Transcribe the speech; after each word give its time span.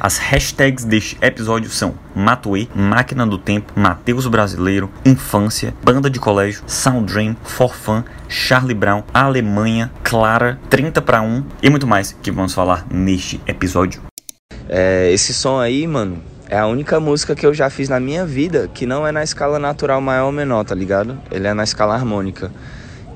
As 0.00 0.16
hashtags 0.16 0.84
deste 0.84 1.18
episódio 1.20 1.68
são 1.70 1.94
Matuê, 2.14 2.68
Máquina 2.74 3.26
do 3.26 3.36
Tempo, 3.36 3.72
Mateus 3.74 4.26
Brasileiro, 4.28 4.88
Infância, 5.04 5.74
Banda 5.82 6.08
de 6.08 6.20
Colégio, 6.20 6.62
Sound 6.66 7.12
Dream, 7.12 7.36
Forfan, 7.42 8.04
Charlie 8.28 8.74
Brown, 8.74 9.02
Alemanha, 9.12 9.90
Clara, 10.04 10.58
30 10.70 11.02
para 11.02 11.20
1 11.20 11.44
e 11.62 11.68
muito 11.68 11.86
mais 11.86 12.12
que 12.22 12.30
vamos 12.30 12.54
falar 12.54 12.86
neste 12.88 13.40
episódio. 13.46 14.00
É, 14.68 15.10
esse 15.10 15.34
som 15.34 15.58
aí, 15.58 15.86
mano, 15.86 16.22
é 16.48 16.58
a 16.58 16.66
única 16.66 17.00
música 17.00 17.34
que 17.34 17.44
eu 17.44 17.52
já 17.52 17.68
fiz 17.68 17.88
na 17.88 17.98
minha 17.98 18.24
vida 18.24 18.70
que 18.72 18.86
não 18.86 19.06
é 19.06 19.10
na 19.10 19.24
escala 19.24 19.58
natural 19.58 20.00
maior 20.00 20.26
ou 20.26 20.32
menor, 20.32 20.64
tá 20.64 20.74
ligado? 20.74 21.20
Ele 21.30 21.48
é 21.48 21.52
na 21.52 21.64
escala 21.64 21.94
harmônica. 21.94 22.52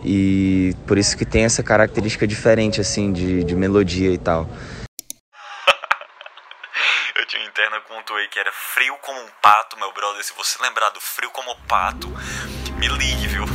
E 0.04 0.74
por 0.84 0.98
isso 0.98 1.16
que 1.16 1.24
tem 1.24 1.44
essa 1.44 1.62
característica 1.62 2.26
diferente, 2.26 2.80
assim, 2.80 3.12
de, 3.12 3.44
de 3.44 3.54
melodia 3.54 4.10
e 4.10 4.18
tal. 4.18 4.50
eu 7.22 7.26
tinha 7.26 7.40
uma 7.40 7.48
interna 7.48 7.80
com 7.86 7.94
o 7.94 8.28
que 8.28 8.38
era 8.38 8.50
frio 8.50 8.90
como 9.02 9.20
um 9.20 9.26
pato, 9.42 9.76
meu 9.78 9.92
brother. 9.92 10.24
Se 10.24 10.32
você 10.36 10.62
lembrar 10.62 10.90
do 10.90 11.00
frio 11.00 11.28
como 11.32 11.56
pato, 11.66 12.08
me 12.78 12.86
ligue, 12.86 13.26
viu? 13.26 13.44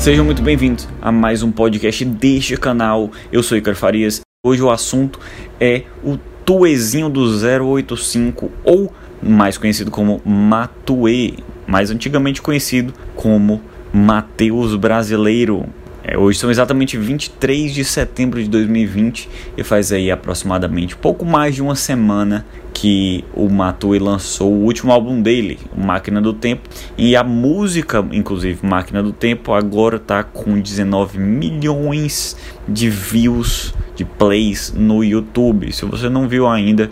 Sejam 0.00 0.24
muito 0.24 0.40
bem-vindos 0.42 0.88
a 1.02 1.12
mais 1.12 1.42
um 1.42 1.52
podcast 1.52 2.02
deste 2.06 2.56
canal. 2.56 3.10
Eu 3.30 3.42
sou 3.42 3.58
Icar 3.58 3.76
Farias. 3.76 4.22
Hoje 4.44 4.62
o 4.62 4.70
assunto 4.70 5.20
é 5.60 5.84
o 6.02 6.16
Tuezinho 6.16 7.10
do 7.10 7.22
085 7.22 8.50
ou 8.64 8.90
mais 9.22 9.58
conhecido 9.58 9.90
como 9.90 10.22
Matue, 10.24 11.44
mais 11.66 11.90
antigamente 11.90 12.40
conhecido 12.40 12.94
como 13.14 13.62
Mateus 13.92 14.74
Brasileiro. 14.74 15.66
É, 16.06 16.18
hoje 16.18 16.38
são 16.38 16.50
exatamente 16.50 16.98
23 16.98 17.72
de 17.72 17.82
setembro 17.82 18.42
de 18.42 18.48
2020 18.50 19.26
e 19.56 19.64
faz 19.64 19.90
aí 19.90 20.10
aproximadamente 20.10 20.94
pouco 20.94 21.24
mais 21.24 21.54
de 21.54 21.62
uma 21.62 21.74
semana 21.74 22.44
que 22.74 23.24
o 23.32 23.48
Matue 23.48 23.98
lançou 23.98 24.52
o 24.52 24.64
último 24.64 24.92
álbum 24.92 25.22
dele, 25.22 25.58
Máquina 25.74 26.20
do 26.20 26.34
Tempo, 26.34 26.68
e 26.98 27.16
a 27.16 27.24
música, 27.24 28.04
inclusive 28.12 28.66
Máquina 28.66 29.02
do 29.02 29.12
Tempo, 29.12 29.54
agora 29.54 29.96
está 29.96 30.22
com 30.22 30.60
19 30.60 31.18
milhões 31.18 32.36
de 32.68 32.90
views, 32.90 33.72
de 33.96 34.04
plays 34.04 34.74
no 34.76 35.02
YouTube. 35.02 35.72
Se 35.72 35.86
você 35.86 36.10
não 36.10 36.28
viu 36.28 36.46
ainda, 36.46 36.90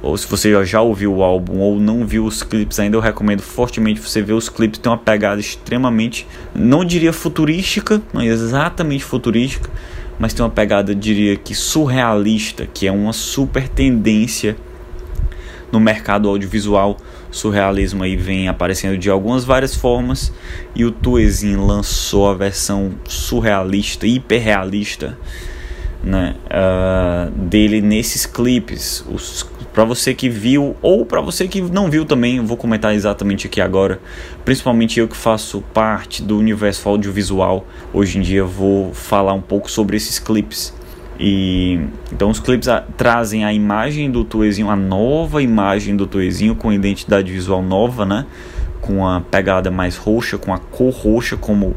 ou 0.00 0.16
se 0.16 0.26
você 0.26 0.64
já 0.64 0.80
ouviu 0.80 1.14
o 1.14 1.22
álbum 1.22 1.58
ou 1.58 1.80
não 1.80 2.06
viu 2.06 2.24
os 2.24 2.42
clipes 2.42 2.78
ainda, 2.78 2.96
eu 2.96 3.00
recomendo 3.00 3.42
fortemente 3.42 4.00
você 4.00 4.22
ver 4.22 4.34
os 4.34 4.48
clipes. 4.48 4.78
Tem 4.78 4.90
uma 4.90 4.98
pegada 4.98 5.40
extremamente, 5.40 6.26
não 6.54 6.84
diria 6.84 7.12
futurística, 7.12 8.00
não 8.12 8.22
exatamente 8.22 9.04
futurística, 9.04 9.68
mas 10.18 10.32
tem 10.32 10.44
uma 10.44 10.50
pegada, 10.50 10.94
diria 10.94 11.36
que 11.36 11.54
surrealista, 11.54 12.66
que 12.66 12.86
é 12.86 12.92
uma 12.92 13.12
super 13.12 13.68
tendência 13.68 14.56
no 15.72 15.80
mercado 15.80 16.28
audiovisual. 16.28 16.96
Surrealismo 17.30 18.02
aí 18.02 18.16
vem 18.16 18.48
aparecendo 18.48 18.96
de 18.96 19.10
algumas 19.10 19.44
várias 19.44 19.74
formas 19.74 20.32
e 20.74 20.84
o 20.84 20.90
Tuezin 20.90 21.56
lançou 21.56 22.30
a 22.30 22.34
versão 22.34 22.92
surrealista, 23.04 24.06
hiperrealista 24.06 25.18
né, 26.02 26.34
uh, 26.46 27.30
dele 27.30 27.80
nesses 27.80 28.24
clipes. 28.24 29.04
Para 29.78 29.84
você 29.84 30.12
que 30.12 30.28
viu 30.28 30.74
ou 30.82 31.06
para 31.06 31.20
você 31.20 31.46
que 31.46 31.62
não 31.62 31.88
viu 31.88 32.04
também, 32.04 32.38
eu 32.38 32.44
vou 32.44 32.56
comentar 32.56 32.92
exatamente 32.96 33.46
aqui 33.46 33.60
agora. 33.60 34.00
Principalmente 34.44 34.98
eu 34.98 35.06
que 35.06 35.16
faço 35.16 35.62
parte 35.72 36.20
do 36.20 36.36
universo 36.36 36.88
audiovisual. 36.88 37.64
Hoje 37.94 38.18
em 38.18 38.20
dia 38.20 38.42
vou 38.42 38.92
falar 38.92 39.34
um 39.34 39.40
pouco 39.40 39.70
sobre 39.70 39.96
esses 39.96 40.18
clipes. 40.18 40.74
E 41.16 41.78
então 42.12 42.28
os 42.28 42.40
clipes 42.40 42.66
a, 42.66 42.80
trazem 42.80 43.44
a 43.44 43.52
imagem 43.52 44.10
do 44.10 44.24
Tuezinho, 44.24 44.68
a 44.68 44.74
nova 44.74 45.40
imagem 45.40 45.94
do 45.94 46.08
Tuezinho 46.08 46.56
com 46.56 46.72
identidade 46.72 47.30
visual 47.30 47.62
nova, 47.62 48.04
né? 48.04 48.26
Com 48.80 49.06
a 49.06 49.20
pegada 49.20 49.70
mais 49.70 49.96
roxa, 49.96 50.36
com 50.36 50.52
a 50.52 50.58
cor 50.58 50.92
roxa 50.92 51.36
como 51.36 51.76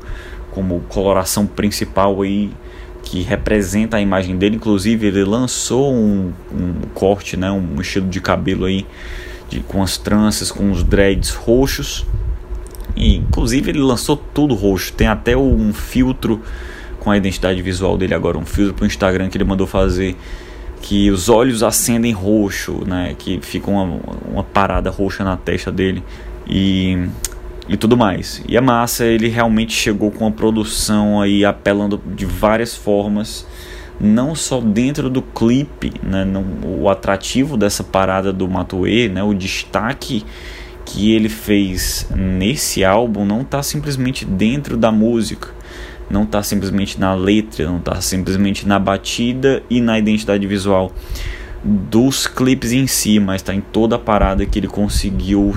como 0.49 0.79
coloração 0.89 1.45
principal 1.45 2.23
aí 2.23 2.49
que 3.03 3.21
representa 3.21 3.97
a 3.97 4.01
imagem 4.01 4.37
dele. 4.37 4.55
Inclusive, 4.55 5.07
ele 5.07 5.23
lançou 5.23 5.93
um, 5.93 6.31
um 6.51 6.73
corte, 6.93 7.35
né, 7.35 7.51
um 7.51 7.79
estilo 7.81 8.07
de 8.07 8.21
cabelo 8.21 8.65
aí, 8.65 8.85
de, 9.49 9.59
com 9.61 9.83
as 9.83 9.97
tranças, 9.97 10.51
com 10.51 10.71
os 10.71 10.83
dreads 10.83 11.31
roxos. 11.31 12.05
E, 12.95 13.17
inclusive, 13.17 13.71
ele 13.71 13.79
lançou 13.79 14.15
tudo 14.15 14.53
roxo. 14.53 14.93
Tem 14.93 15.07
até 15.07 15.35
um 15.35 15.73
filtro 15.73 16.41
com 16.99 17.09
a 17.09 17.17
identidade 17.17 17.61
visual 17.61 17.97
dele 17.97 18.13
agora, 18.13 18.37
um 18.37 18.45
filtro 18.45 18.75
para 18.75 18.83
o 18.83 18.87
Instagram 18.87 19.29
que 19.29 19.37
ele 19.37 19.43
mandou 19.43 19.67
fazer. 19.67 20.15
Que 20.81 21.11
os 21.11 21.29
olhos 21.29 21.61
acendem 21.61 22.11
roxo, 22.11 22.83
né? 22.87 23.15
Que 23.17 23.39
fica 23.41 23.69
uma, 23.69 23.99
uma 24.31 24.43
parada 24.43 24.89
roxa 24.89 25.23
na 25.23 25.37
testa 25.37 25.71
dele. 25.71 26.03
E 26.47 27.07
e 27.67 27.77
tudo 27.77 27.95
mais. 27.95 28.43
E 28.47 28.57
a 28.57 28.61
massa 28.61 29.05
ele 29.05 29.27
realmente 29.27 29.73
chegou 29.73 30.11
com 30.11 30.27
a 30.27 30.31
produção 30.31 31.21
aí 31.21 31.45
apelando 31.45 32.01
de 32.15 32.25
várias 32.25 32.75
formas, 32.75 33.45
não 33.99 34.33
só 34.33 34.59
dentro 34.59 35.09
do 35.09 35.21
clipe, 35.21 35.93
né, 36.01 36.25
não, 36.25 36.43
o 36.65 36.89
atrativo 36.89 37.55
dessa 37.55 37.83
parada 37.83 38.33
do 38.33 38.47
Matue, 38.47 39.09
né, 39.09 39.21
o 39.21 39.33
destaque 39.33 40.25
que 40.85 41.13
ele 41.13 41.29
fez 41.29 42.07
nesse 42.15 42.83
álbum 42.83 43.23
não 43.23 43.41
está 43.41 43.61
simplesmente 43.61 44.25
dentro 44.25 44.75
da 44.75 44.91
música, 44.91 45.49
não 46.09 46.23
está 46.23 46.41
simplesmente 46.41 46.99
na 46.99 47.13
letra, 47.13 47.65
não 47.65 47.77
está 47.77 48.01
simplesmente 48.01 48.67
na 48.67 48.79
batida 48.79 49.63
e 49.69 49.79
na 49.79 49.97
identidade 49.97 50.45
visual 50.47 50.91
dos 51.63 52.27
clipes 52.27 52.71
em 52.71 52.87
si, 52.87 53.19
mas 53.19 53.41
está 53.41 53.53
em 53.53 53.61
toda 53.61 53.95
a 53.95 53.99
parada 53.99 54.45
que 54.45 54.57
ele 54.59 54.67
conseguiu 54.67 55.55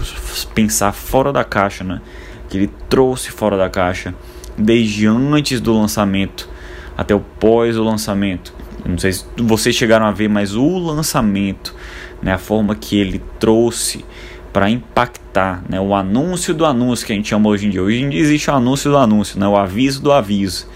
pensar 0.54 0.92
fora 0.92 1.32
da 1.32 1.44
caixa, 1.44 1.82
né? 1.82 2.00
Que 2.48 2.58
ele 2.58 2.70
trouxe 2.88 3.30
fora 3.30 3.56
da 3.56 3.70
caixa 3.70 4.14
desde 4.56 5.06
antes 5.06 5.60
do 5.60 5.72
lançamento 5.72 6.48
até 6.96 7.14
o 7.14 7.20
pós 7.20 7.76
o 7.76 7.82
lançamento. 7.82 8.52
Não 8.84 8.98
sei 8.98 9.12
se 9.12 9.24
vocês 9.36 9.74
chegaram 9.74 10.06
a 10.06 10.10
ver, 10.10 10.28
mas 10.28 10.54
o 10.54 10.78
lançamento, 10.78 11.74
né, 12.22 12.34
a 12.34 12.38
forma 12.38 12.74
que 12.74 12.98
ele 12.98 13.20
trouxe 13.38 14.04
para 14.52 14.70
impactar, 14.70 15.64
né, 15.68 15.80
o 15.80 15.94
anúncio 15.94 16.54
do 16.54 16.64
anúncio 16.64 17.06
que 17.06 17.12
a 17.12 17.16
gente 17.16 17.28
chama 17.28 17.48
hoje 17.48 17.66
em 17.66 17.70
dia. 17.70 17.82
Hoje 17.82 18.02
em 18.02 18.10
dia 18.10 18.20
existe 18.20 18.50
o 18.50 18.54
anúncio 18.54 18.90
do 18.90 18.98
anúncio, 18.98 19.40
né, 19.40 19.48
o 19.48 19.56
aviso 19.56 20.02
do 20.02 20.12
aviso. 20.12 20.68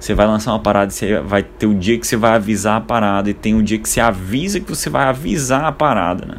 Você 0.00 0.14
vai 0.14 0.26
lançar 0.26 0.52
uma 0.52 0.58
parada, 0.58 0.90
você 0.90 1.20
vai 1.20 1.42
ter 1.42 1.66
o 1.66 1.74
dia 1.74 1.98
que 1.98 2.06
você 2.06 2.16
vai 2.16 2.32
avisar 2.32 2.78
a 2.78 2.80
parada 2.80 3.28
e 3.28 3.34
tem 3.34 3.54
o 3.54 3.62
dia 3.62 3.78
que 3.78 3.88
você 3.88 4.00
avisa 4.00 4.58
que 4.58 4.68
você 4.68 4.88
vai 4.88 5.04
avisar 5.04 5.66
a 5.66 5.72
parada, 5.72 6.24
né? 6.24 6.36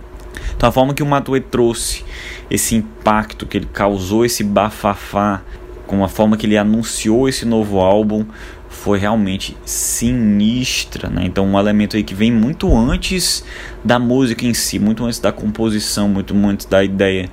Então 0.58 0.68
a 0.68 0.72
forma 0.72 0.96
que 0.96 1.04
o 1.04 1.06
Matue 1.06 1.40
trouxe 1.40 2.04
esse 2.50 2.76
impacto, 2.76 3.46
que 3.46 3.58
ele 3.58 3.68
causou 3.72 4.26
esse 4.26 4.44
bafafá, 4.44 5.44
com 5.86 6.04
a 6.04 6.08
forma 6.08 6.38
que 6.38 6.48
ele 6.48 6.58
anunciou 6.58 7.30
esse 7.30 7.46
novo 7.46 7.80
álbum, 7.80 8.26
foi 8.68 8.98
realmente 8.98 9.56
sinistra, 9.64 11.08
né? 11.08 11.24
Então 11.26 11.46
um 11.46 11.60
elemento 11.60 11.96
aí 11.96 12.04
que 12.04 12.16
vem 12.16 12.32
muito 12.32 12.76
antes 12.76 13.44
da 13.84 14.00
música 14.00 14.44
em 14.46 14.56
si, 14.56 14.80
muito 14.80 15.06
antes 15.06 15.20
da 15.20 15.32
composição, 15.32 16.10
muito 16.10 16.36
antes 16.36 16.66
da 16.66 16.84
ideia, 16.84 17.30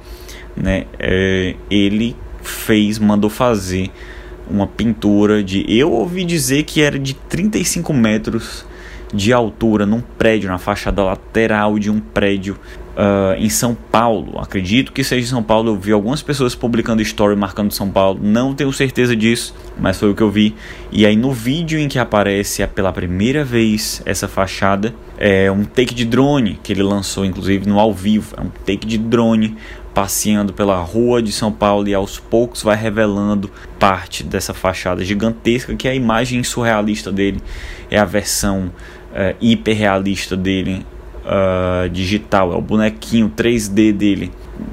né? 0.54 0.84
É, 0.98 1.54
ele 1.70 2.14
fez, 2.42 2.98
mandou 2.98 3.30
fazer 3.30 3.90
uma 4.50 4.66
pintura 4.66 5.42
de. 5.42 5.64
Eu 5.68 5.92
ouvi 5.92 6.24
dizer 6.24 6.64
que 6.64 6.82
era 6.82 6.98
de 6.98 7.14
35 7.14 7.92
metros 7.92 8.64
de 9.12 9.32
altura 9.32 9.86
num 9.86 10.00
prédio, 10.00 10.48
na 10.48 10.58
fachada 10.58 11.02
lateral 11.02 11.78
de 11.78 11.90
um 11.90 11.98
prédio 11.98 12.58
uh, 12.98 13.34
em 13.38 13.48
São 13.48 13.74
Paulo. 13.74 14.38
Acredito 14.38 14.92
que 14.92 15.04
seja 15.04 15.22
em 15.22 15.30
São 15.30 15.42
Paulo. 15.42 15.70
Eu 15.70 15.76
vi 15.76 15.92
algumas 15.92 16.20
pessoas 16.20 16.54
publicando 16.54 17.00
story 17.00 17.36
marcando 17.36 17.72
São 17.72 17.90
Paulo. 17.90 18.20
Não 18.22 18.54
tenho 18.54 18.72
certeza 18.72 19.14
disso, 19.14 19.54
mas 19.78 19.98
foi 19.98 20.10
o 20.10 20.14
que 20.14 20.22
eu 20.22 20.30
vi. 20.30 20.54
E 20.90 21.06
aí 21.06 21.16
no 21.16 21.32
vídeo 21.32 21.78
em 21.78 21.88
que 21.88 21.98
aparece 21.98 22.66
pela 22.68 22.92
primeira 22.92 23.44
vez 23.44 24.02
essa 24.04 24.26
fachada, 24.26 24.94
é 25.16 25.50
um 25.50 25.64
take 25.64 25.94
de 25.94 26.04
drone 26.04 26.58
que 26.62 26.72
ele 26.72 26.82
lançou, 26.82 27.24
inclusive 27.24 27.66
no 27.66 27.78
ao 27.78 27.94
vivo. 27.94 28.34
É 28.36 28.42
um 28.42 28.50
take 28.66 28.86
de 28.86 28.98
drone 28.98 29.56
passeando 29.98 30.52
pela 30.52 30.76
rua 30.76 31.20
de 31.20 31.32
São 31.32 31.50
Paulo 31.50 31.88
e 31.88 31.92
aos 31.92 32.20
poucos 32.20 32.62
vai 32.62 32.76
revelando 32.76 33.50
parte 33.80 34.22
dessa 34.22 34.54
fachada 34.54 35.04
gigantesca 35.04 35.74
que 35.74 35.88
é 35.88 35.90
a 35.90 35.94
imagem 35.94 36.44
surrealista 36.44 37.10
dele, 37.10 37.42
é 37.90 37.98
a 37.98 38.04
versão 38.04 38.70
é, 39.12 39.34
hiperrealista 39.40 40.36
dele 40.36 40.86
uh, 41.24 41.88
digital, 41.88 42.52
é 42.52 42.56
o 42.56 42.60
bonequinho 42.60 43.28
3D 43.28 43.92
dele, 43.92 44.30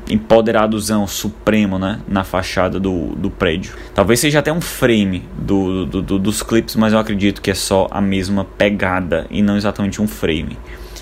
empoderadozão 0.08 1.08
supremo 1.08 1.80
né, 1.80 2.02
na 2.08 2.24
fachada 2.24 2.80
do, 2.80 3.16
do 3.16 3.32
prédio. 3.32 3.74
Talvez 3.96 4.20
seja 4.20 4.38
até 4.38 4.54
um 4.54 4.62
frame 4.62 5.24
do, 5.40 5.88
do, 5.88 6.02
do, 6.04 6.20
dos 6.20 6.44
clipes, 6.44 6.76
mas 6.76 6.94
eu 6.94 7.00
acredito 7.00 7.42
que 7.42 7.50
é 7.50 7.56
só 7.56 7.88
a 7.90 8.00
mesma 8.00 8.46
pegada 8.46 9.26
e 9.32 9.42
não 9.42 9.58
exatamente 9.58 10.00
um 10.00 10.08
frame. 10.08 10.56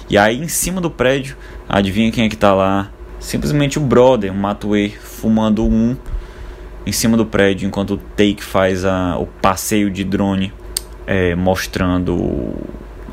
E 0.09 0.17
aí 0.17 0.41
em 0.41 0.47
cima 0.47 0.79
do 0.79 0.89
prédio, 0.89 1.35
adivinha 1.67 2.09
quem 2.09 2.23
é 2.23 2.29
que 2.29 2.37
tá 2.37 2.53
lá? 2.53 2.89
Simplesmente 3.23 3.79
o 3.79 3.81
brother, 3.81 4.33
o 4.33 4.35
Matue, 4.35 4.89
fumando 5.01 5.65
um 5.65 5.95
em 6.85 6.91
cima 6.91 7.15
do 7.15 7.25
prédio 7.25 7.65
enquanto 7.65 7.93
o 7.93 7.97
Take 7.97 8.43
faz 8.43 8.83
a, 8.83 9.17
o 9.17 9.25
passeio 9.25 9.89
de 9.89 10.03
drone 10.03 10.51
é, 11.07 11.33
mostrando 11.33 12.53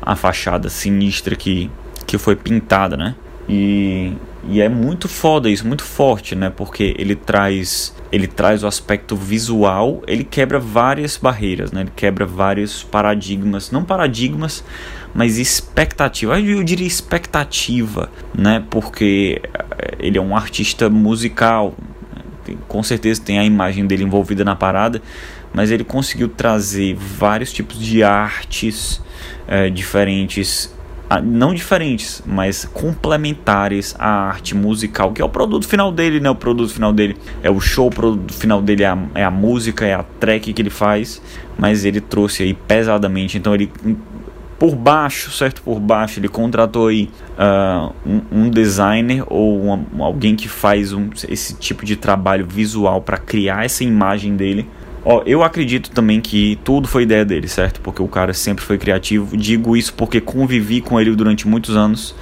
a 0.01 0.13
fachada 0.17 0.67
sinistra 0.69 1.33
que, 1.33 1.71
que 2.05 2.17
foi 2.17 2.35
pintada, 2.35 2.97
né? 2.97 3.15
E, 3.47 4.11
e 4.49 4.59
é 4.59 4.67
muito 4.67 5.07
foda 5.07 5.49
isso, 5.49 5.65
muito 5.65 5.83
forte, 5.83 6.35
né? 6.35 6.49
Porque 6.49 6.93
ele 6.99 7.15
traz 7.15 7.95
ele 8.11 8.27
traz 8.27 8.63
o 8.63 8.67
aspecto 8.67 9.15
visual, 9.15 10.03
ele 10.05 10.25
quebra 10.25 10.59
várias 10.59 11.15
barreiras, 11.15 11.71
né? 11.71 11.81
Ele 11.81 11.91
quebra 11.95 12.25
vários 12.25 12.83
paradigmas, 12.83 13.71
não 13.71 13.85
paradigmas, 13.85 14.61
mas 15.13 15.37
expectativa. 15.37 16.39
Eu 16.39 16.63
diria 16.63 16.87
expectativa, 16.87 18.09
né? 18.37 18.63
Porque 18.69 19.41
eh, 19.43 19.95
ele 19.99 20.17
é 20.17 20.21
um 20.21 20.35
artista 20.35 20.89
musical, 20.89 21.75
com 22.67 22.81
certeza 22.81 23.21
tem 23.21 23.39
a 23.39 23.43
imagem 23.43 23.85
dele 23.85 24.03
envolvida 24.03 24.43
na 24.43 24.55
parada, 24.55 25.01
mas 25.53 25.71
ele 25.71 25.83
conseguiu 25.83 26.29
trazer 26.29 26.95
vários 26.95 27.51
tipos 27.51 27.77
de 27.77 28.03
artes 28.03 29.01
é, 29.47 29.69
diferentes 29.69 30.73
não 31.19 31.53
diferentes, 31.53 32.23
mas 32.25 32.63
complementares 32.63 33.93
à 33.99 34.29
arte 34.29 34.55
musical, 34.55 35.11
que 35.11 35.21
é 35.21 35.25
o 35.25 35.27
produto 35.27 35.67
final 35.67 35.91
dele, 35.91 36.21
né? 36.21 36.29
O 36.29 36.35
produto 36.35 36.71
final 36.71 36.93
dele 36.93 37.17
é 37.43 37.49
o 37.49 37.59
show, 37.59 37.87
o 37.87 37.89
produto 37.89 38.33
final 38.33 38.61
dele 38.61 38.83
é 38.83 38.87
a, 38.87 38.97
é 39.15 39.23
a 39.25 39.31
música, 39.31 39.85
é 39.85 39.93
a 39.93 40.03
track 40.03 40.53
que 40.53 40.61
ele 40.61 40.69
faz, 40.69 41.21
mas 41.57 41.83
ele 41.83 41.99
trouxe 41.99 42.43
aí 42.43 42.53
pesadamente, 42.53 43.37
então 43.37 43.53
ele 43.53 43.69
por 44.61 44.75
baixo, 44.75 45.31
certo? 45.31 45.59
Por 45.63 45.79
baixo, 45.79 46.19
ele 46.19 46.27
contratou 46.27 46.89
aí 46.89 47.09
uh, 47.31 47.91
um, 48.05 48.21
um, 48.31 48.49
designer 48.51 49.23
ou 49.25 49.59
uma, 49.59 50.05
alguém 50.05 50.35
que 50.35 50.47
faz 50.47 50.93
um, 50.93 51.09
esse 51.27 51.55
tipo 51.55 51.83
de 51.83 51.95
trabalho 51.95 52.45
visual 52.45 53.01
para 53.01 53.17
criar 53.17 53.65
essa 53.65 53.83
imagem 53.83 54.35
dele. 54.35 54.69
Ó, 55.03 55.23
eu 55.25 55.41
acredito 55.41 55.89
também 55.89 56.21
que 56.21 56.59
tudo 56.63 56.87
foi 56.87 57.01
ideia 57.01 57.25
dele, 57.25 57.47
certo? 57.47 57.81
Porque 57.81 58.03
o 58.03 58.07
cara 58.07 58.35
sempre 58.35 58.63
foi 58.63 58.77
criativo. 58.77 59.35
Digo 59.35 59.75
isso 59.75 59.95
porque 59.95 60.21
convivi 60.21 60.79
com 60.79 61.01
ele 61.01 61.15
durante 61.15 61.47
muitos 61.47 61.75
anos. 61.75 62.13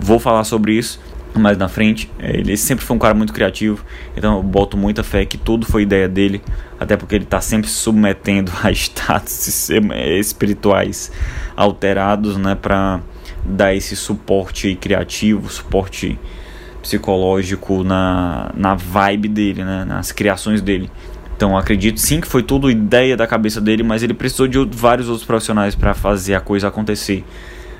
Vou 0.00 0.18
falar 0.18 0.42
sobre 0.42 0.72
isso 0.72 0.98
mais 1.40 1.58
na 1.58 1.68
frente. 1.68 2.10
É, 2.18 2.36
ele 2.36 2.56
sempre 2.56 2.84
foi 2.84 2.96
um 2.96 2.98
cara 2.98 3.14
muito 3.14 3.32
criativo, 3.32 3.84
então 4.16 4.36
eu 4.36 4.42
boto 4.42 4.76
muita 4.76 5.02
fé 5.02 5.24
que 5.24 5.36
tudo 5.36 5.66
foi 5.66 5.82
ideia 5.82 6.08
dele, 6.08 6.42
até 6.78 6.96
porque 6.96 7.14
ele 7.14 7.24
está 7.24 7.40
sempre 7.40 7.68
se 7.68 7.76
submetendo 7.76 8.52
a 8.62 8.70
status 8.72 9.70
espirituais 10.18 11.10
alterados, 11.56 12.36
né, 12.36 12.54
para 12.54 13.00
dar 13.44 13.74
esse 13.74 13.94
suporte 13.94 14.74
criativo, 14.76 15.50
suporte 15.50 16.18
psicológico 16.82 17.82
na, 17.82 18.50
na 18.54 18.74
vibe 18.74 19.28
dele, 19.28 19.64
né, 19.64 19.84
nas 19.84 20.12
criações 20.12 20.60
dele. 20.60 20.90
Então 21.36 21.56
acredito 21.56 21.98
sim 21.98 22.20
que 22.20 22.28
foi 22.28 22.42
tudo 22.42 22.70
ideia 22.70 23.16
da 23.16 23.26
cabeça 23.26 23.60
dele, 23.60 23.82
mas 23.82 24.02
ele 24.02 24.14
precisou 24.14 24.46
de 24.46 24.58
vários 24.70 25.08
outros 25.08 25.26
profissionais 25.26 25.74
para 25.74 25.92
fazer 25.92 26.34
a 26.34 26.40
coisa 26.40 26.68
acontecer. 26.68 27.24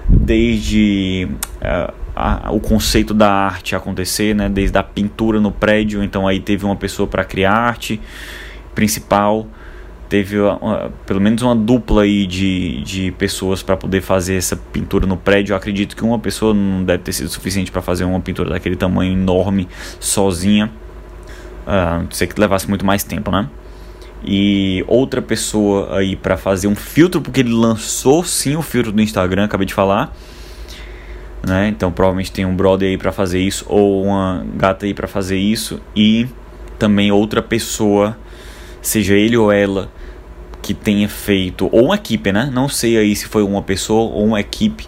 Desde 0.09 1.29
uh, 1.63 1.93
a, 2.15 2.53
o 2.53 2.61
conceito 2.61 3.13
da 3.13 3.31
arte 3.31 3.75
acontecer, 3.75 4.35
né? 4.35 4.49
Desde 4.49 4.77
a 4.79 4.83
pintura 4.83 5.41
no 5.41 5.51
prédio, 5.51 6.03
então 6.03 6.29
aí 6.29 6.41
teve 6.41 6.65
uma 6.65 6.77
pessoa 6.77 7.09
para 7.09 7.25
criar 7.25 7.53
arte 7.53 8.01
principal, 8.75 9.47
teve 10.09 10.39
uma, 10.39 10.93
pelo 11.07 11.21
menos 11.21 11.43
uma 11.43 11.57
dupla 11.57 12.03
aí 12.03 12.27
de, 12.27 12.83
de 12.83 13.11
pessoas 13.13 13.63
para 13.63 13.77
poder 13.77 14.01
fazer 14.01 14.37
essa 14.37 14.57
pintura 14.57 15.07
no 15.07 15.17
prédio. 15.17 15.53
Eu 15.53 15.57
acredito 15.57 15.97
que 15.97 16.05
uma 16.05 16.19
pessoa 16.19 16.55
não 16.55 16.85
deve 16.85 17.03
ter 17.03 17.13
sido 17.13 17.29
suficiente 17.29 17.73
para 17.73 17.83
fazer 17.83 18.05
uma 18.05 18.21
pintura 18.21 18.51
daquele 18.51 18.77
tamanho 18.77 19.13
enorme 19.13 19.69
sozinha. 19.99 20.71
Uh, 21.67 22.07
sei 22.11 22.27
que 22.27 22.39
levasse 22.39 22.69
muito 22.69 22.85
mais 22.85 23.03
tempo, 23.03 23.31
né? 23.31 23.49
E 24.27 24.85
outra 24.87 25.21
pessoa 25.21 25.99
aí 25.99 26.17
para 26.17 26.37
fazer 26.37 26.67
um 26.67 26.75
filtro, 26.75 27.21
porque 27.21 27.41
ele 27.41 27.53
lançou 27.53 28.25
sim 28.25 28.57
o 28.57 28.63
filtro 28.63 28.91
do 28.93 29.03
Instagram, 29.03 29.45
acabei 29.45 29.67
de 29.67 29.75
falar 29.75 30.15
né? 31.47 31.69
Então 31.69 31.93
provavelmente 31.93 32.33
tem 32.33 32.45
um 32.45 32.55
brother 32.55 32.89
aí 32.89 32.99
para 32.99 33.13
fazer 33.13 33.41
isso 33.41 33.65
ou 33.69 34.05
uma 34.05 34.45
gata 34.57 34.87
aí 34.87 34.95
para 34.95 35.07
fazer 35.07 35.37
isso 35.37 35.81
e 35.95 36.27
também 36.79 37.13
outra 37.13 37.43
pessoa, 37.43 38.17
seja 38.83 39.15
ele 39.15 39.37
ou 39.37 39.53
ela, 39.53 39.91
que 40.63 40.75
tenha 40.75 41.09
feito 41.09 41.69
ou 41.71 41.87
uma 41.87 41.97
equipe, 41.97 42.33
né? 42.33 42.51
Não 42.53 42.69
sei 42.69 42.97
aí 42.97 43.15
se 43.15 43.27
foi 43.27 43.43
uma 43.43 43.63
pessoa 43.63 44.13
ou 44.13 44.25
uma 44.25 44.41
equipe 44.41 44.87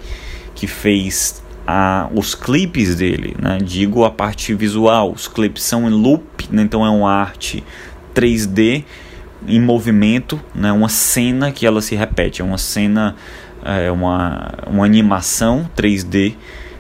que 0.55 0.67
fez 0.67 1.43
a, 1.67 2.09
os 2.15 2.35
clipes 2.35 2.97
dele, 2.97 3.37
né? 3.39 3.59
Digo 3.63 4.05
a 4.05 4.11
parte 4.11 4.55
visual, 4.55 5.13
os 5.13 5.29
clipes 5.29 5.63
são 5.63 5.89
em 5.89 5.93
loop, 5.93 6.49
né? 6.51 6.63
então 6.63 6.85
é 6.85 6.89
uma 6.89 7.13
arte 7.13 7.63
3D 8.15 8.85
em 9.47 9.61
movimento, 9.61 10.41
né? 10.55 10.73
Uma 10.73 10.89
cena 10.89 11.53
que 11.53 11.67
ela 11.67 11.83
se 11.83 11.95
repete, 11.95 12.41
é 12.41 12.45
uma 12.45 12.59
cena 12.59 13.15
é 13.67 13.91
uma, 13.91 14.53
uma 14.67 14.85
animação 14.85 15.69
3D 15.77 16.35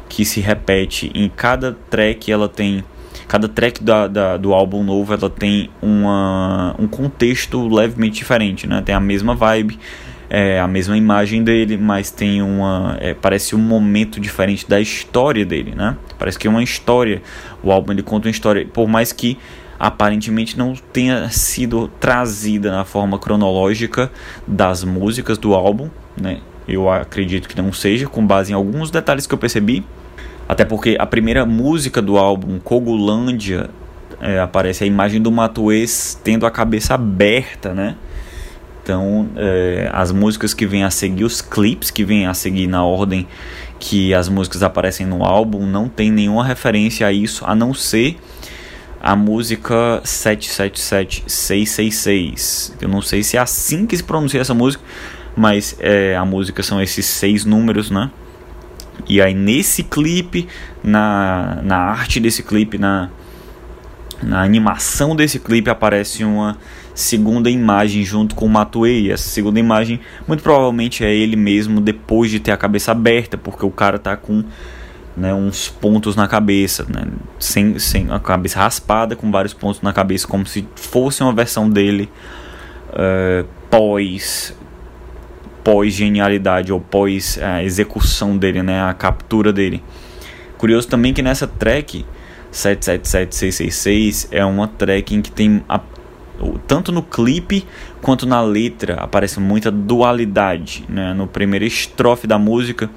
que 0.09 0.25
se 0.25 0.41
repete 0.41 1.11
em 1.15 1.29
cada 1.29 1.73
track 1.91 2.31
ela 2.31 2.49
tem 2.49 2.85
cada 3.27 3.49
track 3.49 3.83
da, 3.83 4.07
da, 4.07 4.37
do 4.37 4.55
álbum 4.55 4.85
novo 4.85 5.13
ela 5.13 5.29
tem 5.29 5.69
uma, 5.83 6.77
um 6.79 6.87
contexto 6.87 7.67
levemente 7.69 8.17
diferente 8.19 8.67
né? 8.67 8.81
Tem 8.83 8.95
a 8.95 9.01
mesma 9.01 9.35
vibe 9.35 9.79
é 10.29 10.61
a 10.61 10.67
mesma 10.69 10.97
imagem 10.97 11.43
dele 11.43 11.77
mas 11.77 12.11
tem 12.11 12.41
uma 12.41 12.97
é, 13.01 13.15
parece 13.15 13.57
um 13.57 13.61
momento 13.61 14.21
diferente 14.21 14.69
da 14.69 14.81
história 14.81 15.45
dele 15.45 15.75
né? 15.75 15.97
Parece 16.19 16.39
que 16.39 16.47
é 16.47 16.51
uma 16.51 16.63
história 16.63 17.21
o 17.63 17.73
álbum 17.73 17.93
ele 17.93 18.03
conta 18.03 18.29
uma 18.29 18.33
história 18.33 18.67
por 18.73 18.87
mais 18.87 19.13
que 19.13 19.37
aparentemente 19.79 20.57
não 20.57 20.75
tenha 20.93 21.29
sido 21.31 21.89
trazida 22.01 22.71
na 22.71 22.85
forma 22.85 23.19
cronológica 23.19 24.11
das 24.47 24.85
músicas 24.85 25.37
do 25.37 25.53
álbum 25.53 25.91
né 26.17 26.39
eu 26.69 26.91
acredito 26.91 27.49
que 27.49 27.61
não 27.61 27.73
seja, 27.73 28.07
com 28.07 28.27
base 28.27 28.53
em 28.53 28.55
alguns 28.55 28.91
detalhes 28.91 29.27
que 29.27 29.35
eu 29.35 29.39
percebi. 29.39 29.85
Até 30.49 30.65
porque 30.65 30.97
a 30.99 31.07
primeira 31.07 31.45
música 31.45 32.01
do 32.01 32.17
álbum, 32.17 32.59
Cogulândia, 32.59 33.69
é, 34.21 34.41
aparece 34.41 34.85
a 34.85 34.87
imagem 34.87 35.21
do 35.21 35.31
Matuês 35.31 36.19
tendo 36.23 36.47
a 36.47 36.51
cabeça 36.51 36.95
aberta, 36.95 37.75
né? 37.75 37.97
Então, 38.83 39.29
é, 39.37 39.91
as 39.93 40.13
músicas 40.13 40.55
que 40.55 40.65
vêm 40.65 40.85
a 40.85 40.91
seguir, 40.91 41.25
os 41.25 41.43
clipes 41.43 41.91
que 41.91 42.05
vêm 42.05 42.27
a 42.27 42.35
seguir 42.35 42.69
na 42.69 42.85
ordem 42.85 43.27
que 43.81 44.15
as 44.15 44.29
músicas 44.29 44.63
aparecem 44.63 45.05
no 45.05 45.25
álbum, 45.25 45.67
não 45.67 45.89
tem 45.89 46.09
nenhuma 46.11 46.45
referência 46.45 47.05
a 47.07 47.13
isso, 47.13 47.45
a 47.45 47.55
não 47.55 47.75
ser 47.75 48.17
a 49.03 49.15
música 49.15 50.01
777666. 50.05 52.75
Eu 52.81 52.89
não 52.89 53.03
sei 53.03 53.23
se 53.23 53.37
é 53.37 53.41
assim 53.41 53.87
que 53.87 53.95
se 53.97 54.03
pronuncia 54.03 54.41
essa 54.41 54.55
música, 54.55 54.83
mas 55.37 55.77
é, 55.79 56.17
a 56.17 56.25
música 56.25 56.63
são 56.63 56.81
esses 56.81 57.05
seis 57.05 57.45
números, 57.45 57.91
né? 57.91 58.11
E 59.07 59.21
aí 59.21 59.35
nesse 59.35 59.83
clipe, 59.83 60.49
na, 60.83 61.61
na 61.63 61.77
arte 61.77 62.19
desse 62.19 62.43
clipe, 62.43 62.79
na, 62.79 63.11
na 64.23 64.43
animação 64.43 65.15
desse 65.15 65.39
clipe 65.39 65.69
aparece 65.69 66.25
uma 66.25 66.57
segunda 66.95 67.51
imagem 67.51 68.03
junto 68.03 68.35
com 68.35 68.47
o 68.47 68.49
Matuei. 68.49 69.13
Essa 69.13 69.29
segunda 69.29 69.61
imagem 69.61 70.01
muito 70.27 70.43
provavelmente 70.43 71.05
é 71.05 71.15
ele 71.15 71.37
mesmo 71.37 71.81
depois 71.81 72.31
de 72.31 72.41
ter 72.41 72.53
a 72.53 72.57
cabeça 72.57 72.93
aberta, 72.93 73.37
porque 73.37 73.67
o 73.67 73.71
cara 73.71 73.99
tá 73.99 74.17
com 74.17 74.43
né, 75.15 75.33
uns 75.33 75.69
pontos 75.69 76.17
na 76.17 76.27
cabeça, 76.27 76.87
né, 76.89 77.07
sem, 77.39 77.79
sem 77.79 78.11
a 78.11 78.19
cabeça 78.19 78.59
raspada, 78.59 79.17
com 79.17 79.31
vários 79.31 79.55
pontos 79.55 79.81
na 79.81 79.93
cabeça, 79.93 80.27
como 80.27 80.45
se 80.47 80.67
fosse 80.75 81.23
uma 81.23 81.33
versão 81.33 81.71
dele 81.71 82.09
uh, 82.91 83.47
pós 83.71 84.55
pós-genialidade 85.67 86.73
ou 86.73 86.81
pós-execução 86.81 88.39
dele, 88.39 88.63
né? 88.63 88.81
A 88.85 88.95
captura 88.95 89.53
dele. 89.53 89.83
Curioso 90.57 90.87
também 90.87 91.13
que 91.13 91.21
nessa 91.21 91.49
track 91.49 92.07
777666 92.53 94.29
é 94.31 94.45
uma 94.45 94.69
track 94.69 95.13
em 95.13 95.21
que 95.21 95.33
tem 95.33 95.65
a, 95.69 95.81
tanto 96.69 96.93
no 96.93 97.03
clipe 97.03 97.67
quanto 98.01 98.27
na 98.27 98.41
letra 98.41 98.95
aparece 99.01 99.41
muita 99.41 99.69
dualidade, 99.73 100.85
né? 100.89 101.13
No 101.13 101.27
primeiro 101.27 101.65
estrofe 101.65 102.29
da 102.29 102.39
música 102.39 102.89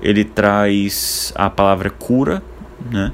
ele 0.00 0.22
traz 0.22 1.32
a 1.34 1.50
palavra 1.50 1.90
cura, 1.90 2.40
né? 2.92 3.12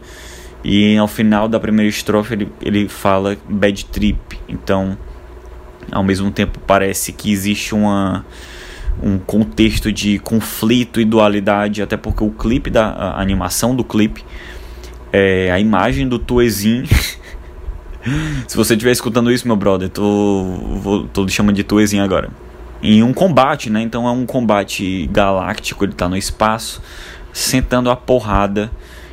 E 0.62 0.98
ao 0.98 1.08
final 1.08 1.48
da 1.48 1.58
primeira 1.58 1.88
estrofe 1.88 2.34
ele, 2.34 2.52
ele 2.60 2.86
fala 2.86 3.34
bad 3.48 3.82
trip. 3.86 4.38
Então, 4.46 4.98
ao 5.90 6.04
mesmo 6.04 6.30
tempo 6.30 6.58
parece 6.66 7.14
que 7.14 7.32
existe 7.32 7.74
uma 7.74 8.26
um 9.02 9.18
contexto 9.18 9.92
de 9.92 10.18
conflito 10.18 11.00
e 11.00 11.04
dualidade, 11.04 11.82
até 11.82 11.96
porque 11.96 12.22
o 12.22 12.30
clipe 12.30 12.70
da 12.70 12.88
a 12.88 13.20
animação 13.20 13.74
do 13.74 13.84
clipe 13.84 14.24
é 15.12 15.50
a 15.50 15.58
imagem 15.58 16.08
do 16.08 16.18
Tuezin. 16.18 16.84
Se 18.46 18.56
você 18.56 18.74
estiver 18.74 18.92
escutando 18.92 19.30
isso, 19.30 19.46
meu 19.46 19.56
brother, 19.56 19.88
tô, 19.88 20.44
vou, 20.76 21.06
tô 21.08 21.28
chamando 21.28 21.56
de 21.56 21.64
Tuezin 21.64 22.00
agora. 22.00 22.30
Em 22.82 23.02
um 23.02 23.12
combate, 23.12 23.68
né? 23.68 23.82
Então 23.82 24.08
é 24.08 24.10
um 24.10 24.24
combate 24.24 25.06
galáctico, 25.12 25.84
ele 25.84 25.92
tá 25.92 26.08
no 26.08 26.16
espaço, 26.16 26.82
sentando 27.32 27.90
a 27.90 27.96
porrada 27.96 28.70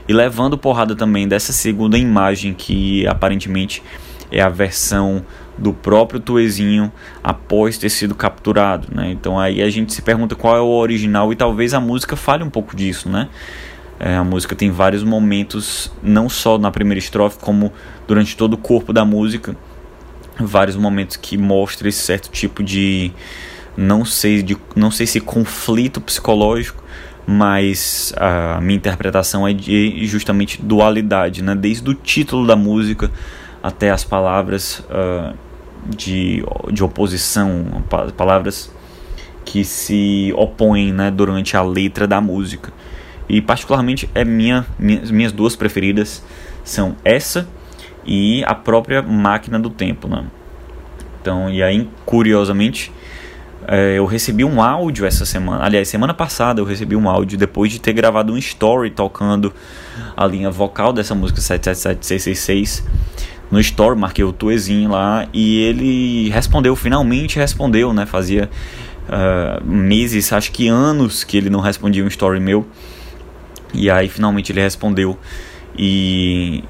e 0.07 0.13
levando 0.13 0.57
porrada 0.57 0.95
também 0.95 1.27
dessa 1.27 1.51
segunda 1.51 1.97
imagem 1.97 2.53
que 2.53 3.05
aparentemente 3.07 3.83
é 4.31 4.41
a 4.41 4.49
versão 4.49 5.23
do 5.57 5.73
próprio 5.73 6.19
Tuezinho 6.19 6.91
após 7.23 7.77
ter 7.77 7.89
sido 7.89 8.13
capturado, 8.13 8.87
né? 8.93 9.09
Então 9.11 9.39
aí 9.39 9.61
a 9.61 9.69
gente 9.69 9.93
se 9.93 10.01
pergunta 10.01 10.35
qual 10.35 10.55
é 10.55 10.61
o 10.61 10.67
original 10.67 11.33
e 11.33 11.35
talvez 11.35 11.73
a 11.73 11.79
música 11.79 12.15
fale 12.15 12.43
um 12.43 12.49
pouco 12.49 12.75
disso, 12.75 13.09
né? 13.09 13.27
É, 13.99 14.15
a 14.15 14.23
música 14.23 14.55
tem 14.55 14.69
vários 14.69 15.03
momentos, 15.03 15.91
não 16.03 16.29
só 16.29 16.59
na 16.59 16.69
primeira 16.69 16.99
estrofe, 16.99 17.39
como 17.39 17.73
durante 18.07 18.37
todo 18.37 18.53
o 18.53 18.57
corpo 18.57 18.93
da 18.93 19.03
música, 19.03 19.55
vários 20.39 20.75
momentos 20.75 21.17
que 21.17 21.35
mostram 21.35 21.89
esse 21.89 21.99
certo 21.99 22.29
tipo 22.29 22.63
de 22.63 23.11
não 23.75 24.05
sei 24.05 24.43
de 24.43 24.55
não 24.75 24.91
sei 24.91 25.07
se 25.07 25.19
conflito 25.19 25.99
psicológico, 25.99 26.83
mas 27.25 28.13
a 28.15 28.61
minha 28.61 28.77
interpretação 28.77 29.47
é 29.47 29.53
de 29.53 30.05
justamente 30.05 30.61
dualidade, 30.61 31.43
né? 31.43 31.55
Desde 31.55 31.89
o 31.89 31.95
título 31.95 32.45
da 32.45 32.55
música 32.55 33.11
até 33.61 33.89
as 33.89 34.03
palavras 34.03 34.79
uh, 34.89 35.35
de, 35.85 36.43
de 36.71 36.83
oposição, 36.83 37.83
palavras 38.15 38.71
que 39.45 39.63
se 39.63 40.33
opõem 40.35 40.91
né, 40.91 41.09
durante 41.09 41.55
a 41.55 41.61
letra 41.61 42.05
da 42.05 42.19
música. 42.19 42.71
E 43.29 43.41
particularmente 43.41 44.09
é 44.13 44.23
minha, 44.23 44.65
minhas, 44.77 45.11
minhas 45.11 45.31
duas 45.31 45.55
preferidas 45.55 46.23
são 46.63 46.95
essa 47.03 47.47
e 48.05 48.43
a 48.45 48.55
própria 48.55 49.01
Máquina 49.01 49.59
do 49.59 49.69
Tempo. 49.69 50.07
Né? 50.07 50.25
Então, 51.21 51.49
e 51.49 51.61
aí, 51.63 51.89
curiosamente, 52.05 52.91
é, 53.67 53.97
eu 53.97 54.05
recebi 54.05 54.45
um 54.45 54.61
áudio 54.61 55.05
essa 55.05 55.25
semana. 55.25 55.63
Aliás, 55.63 55.87
semana 55.87 56.13
passada 56.13 56.61
eu 56.61 56.65
recebi 56.65 56.95
um 56.95 57.09
áudio 57.09 57.37
depois 57.37 57.71
de 57.71 57.79
ter 57.79 57.93
gravado 57.93 58.33
um 58.33 58.37
story 58.37 58.89
tocando 58.89 59.53
a 60.15 60.25
linha 60.25 60.49
vocal 60.49 60.93
dessa 60.93 61.13
música 61.15 61.41
777666 61.41 62.85
no 63.49 63.59
story, 63.59 63.97
marquei 63.97 64.23
o 64.23 64.33
Tuezinho 64.33 64.91
lá 64.91 65.27
e 65.33 65.61
ele 65.63 66.29
respondeu, 66.29 66.75
finalmente 66.75 67.39
respondeu, 67.39 67.93
né? 67.93 68.05
Fazia 68.05 68.49
uh, 69.07 69.65
meses, 69.65 70.31
acho 70.33 70.51
que 70.51 70.67
anos 70.67 71.23
que 71.23 71.37
ele 71.37 71.49
não 71.49 71.59
respondia 71.59 72.03
um 72.03 72.07
story 72.07 72.39
meu. 72.39 72.67
E 73.73 73.89
aí 73.89 74.09
finalmente 74.09 74.51
ele 74.51 74.61
respondeu 74.61 75.17
e 75.77 76.63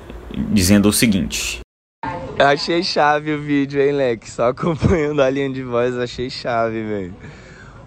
dizendo 0.51 0.89
o 0.89 0.93
seguinte: 0.93 1.59
Achei 2.39 2.83
chave 2.83 3.33
o 3.33 3.41
vídeo, 3.41 3.81
hein, 3.81 3.91
Leque? 3.91 4.29
Só 4.29 4.49
acompanhando 4.49 5.21
a 5.21 5.29
linha 5.29 5.49
de 5.49 5.63
voz, 5.63 5.97
achei 5.97 6.29
chave, 6.29 6.83
velho. 6.83 7.15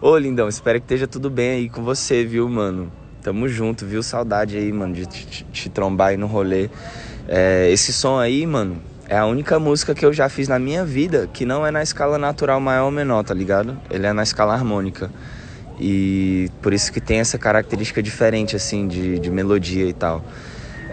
Ô, 0.00 0.16
lindão, 0.16 0.49
espero 0.49 0.80
que 0.80 0.85
esteja 0.85 1.06
tudo 1.06 1.28
bem 1.28 1.50
aí 1.50 1.68
com 1.68 1.85
você, 1.85 2.25
viu, 2.25 2.49
mano? 2.49 2.90
Tamo 3.23 3.47
junto, 3.47 3.85
viu? 3.85 4.02
Saudade 4.02 4.56
aí, 4.56 4.73
mano, 4.73 4.94
de 4.94 5.04
te, 5.06 5.26
te, 5.26 5.44
te 5.44 5.68
trombar 5.68 6.09
aí 6.09 6.16
no 6.16 6.26
rolê. 6.26 6.70
É, 7.29 7.71
esse 7.71 7.93
som 7.93 8.19
aí, 8.19 8.47
mano, 8.47 8.81
é 9.09 9.19
a 9.19 9.27
única 9.27 9.59
música 9.59 9.95
que 9.95 10.07
eu 10.07 10.12
já 10.12 10.29
fiz 10.29 10.47
na 10.49 10.59
minha 10.59 10.85
vida 10.85 11.29
que 11.33 11.45
não 11.45 11.67
é 11.67 11.71
na 11.71 11.83
escala 11.83 12.19
natural 12.19 12.61
maior 12.61 12.85
ou 12.85 12.91
menor, 12.91 13.25
tá 13.25 13.35
ligado? 13.35 13.77
Ele 13.91 14.07
é 14.07 14.12
na 14.12 14.23
escala 14.23 14.55
harmônica. 14.55 15.11
E 15.81 16.50
por 16.61 16.73
isso 16.73 16.93
que 16.93 17.00
tem 17.00 17.19
essa 17.19 17.39
característica 17.39 18.03
diferente, 18.03 18.55
assim, 18.55 18.87
de, 18.87 19.19
de 19.19 19.31
melodia 19.31 19.87
e 19.87 19.93
tal. 19.93 20.23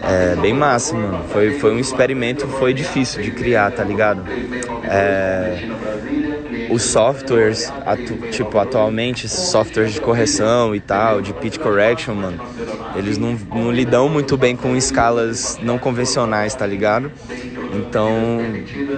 É 0.02 0.36
bem 0.36 0.54
massa, 0.54 0.96
mano. 0.96 1.24
Foi, 1.28 1.52
foi 1.52 1.72
um 1.74 1.78
experimento, 1.78 2.46
foi 2.46 2.72
difícil 2.72 3.22
de 3.22 3.30
criar, 3.30 3.70
tá 3.70 3.84
ligado? 3.84 4.22
É, 4.84 5.68
os 6.70 6.82
softwares, 6.82 7.72
atu, 7.84 8.14
tipo, 8.30 8.58
atualmente, 8.58 9.28
softwares 9.28 9.92
de 9.92 10.00
correção 10.00 10.74
e 10.74 10.80
tal, 10.80 11.20
de 11.20 11.32
pitch 11.32 11.58
correction, 11.58 12.14
mano, 12.14 12.38
eles 12.94 13.18
não, 13.18 13.38
não 13.54 13.70
lidam 13.70 14.08
muito 14.08 14.36
bem 14.36 14.56
com 14.56 14.76
escalas 14.76 15.58
não 15.62 15.78
convencionais, 15.78 16.54
tá 16.54 16.66
ligado? 16.66 17.10
Então, 17.74 18.10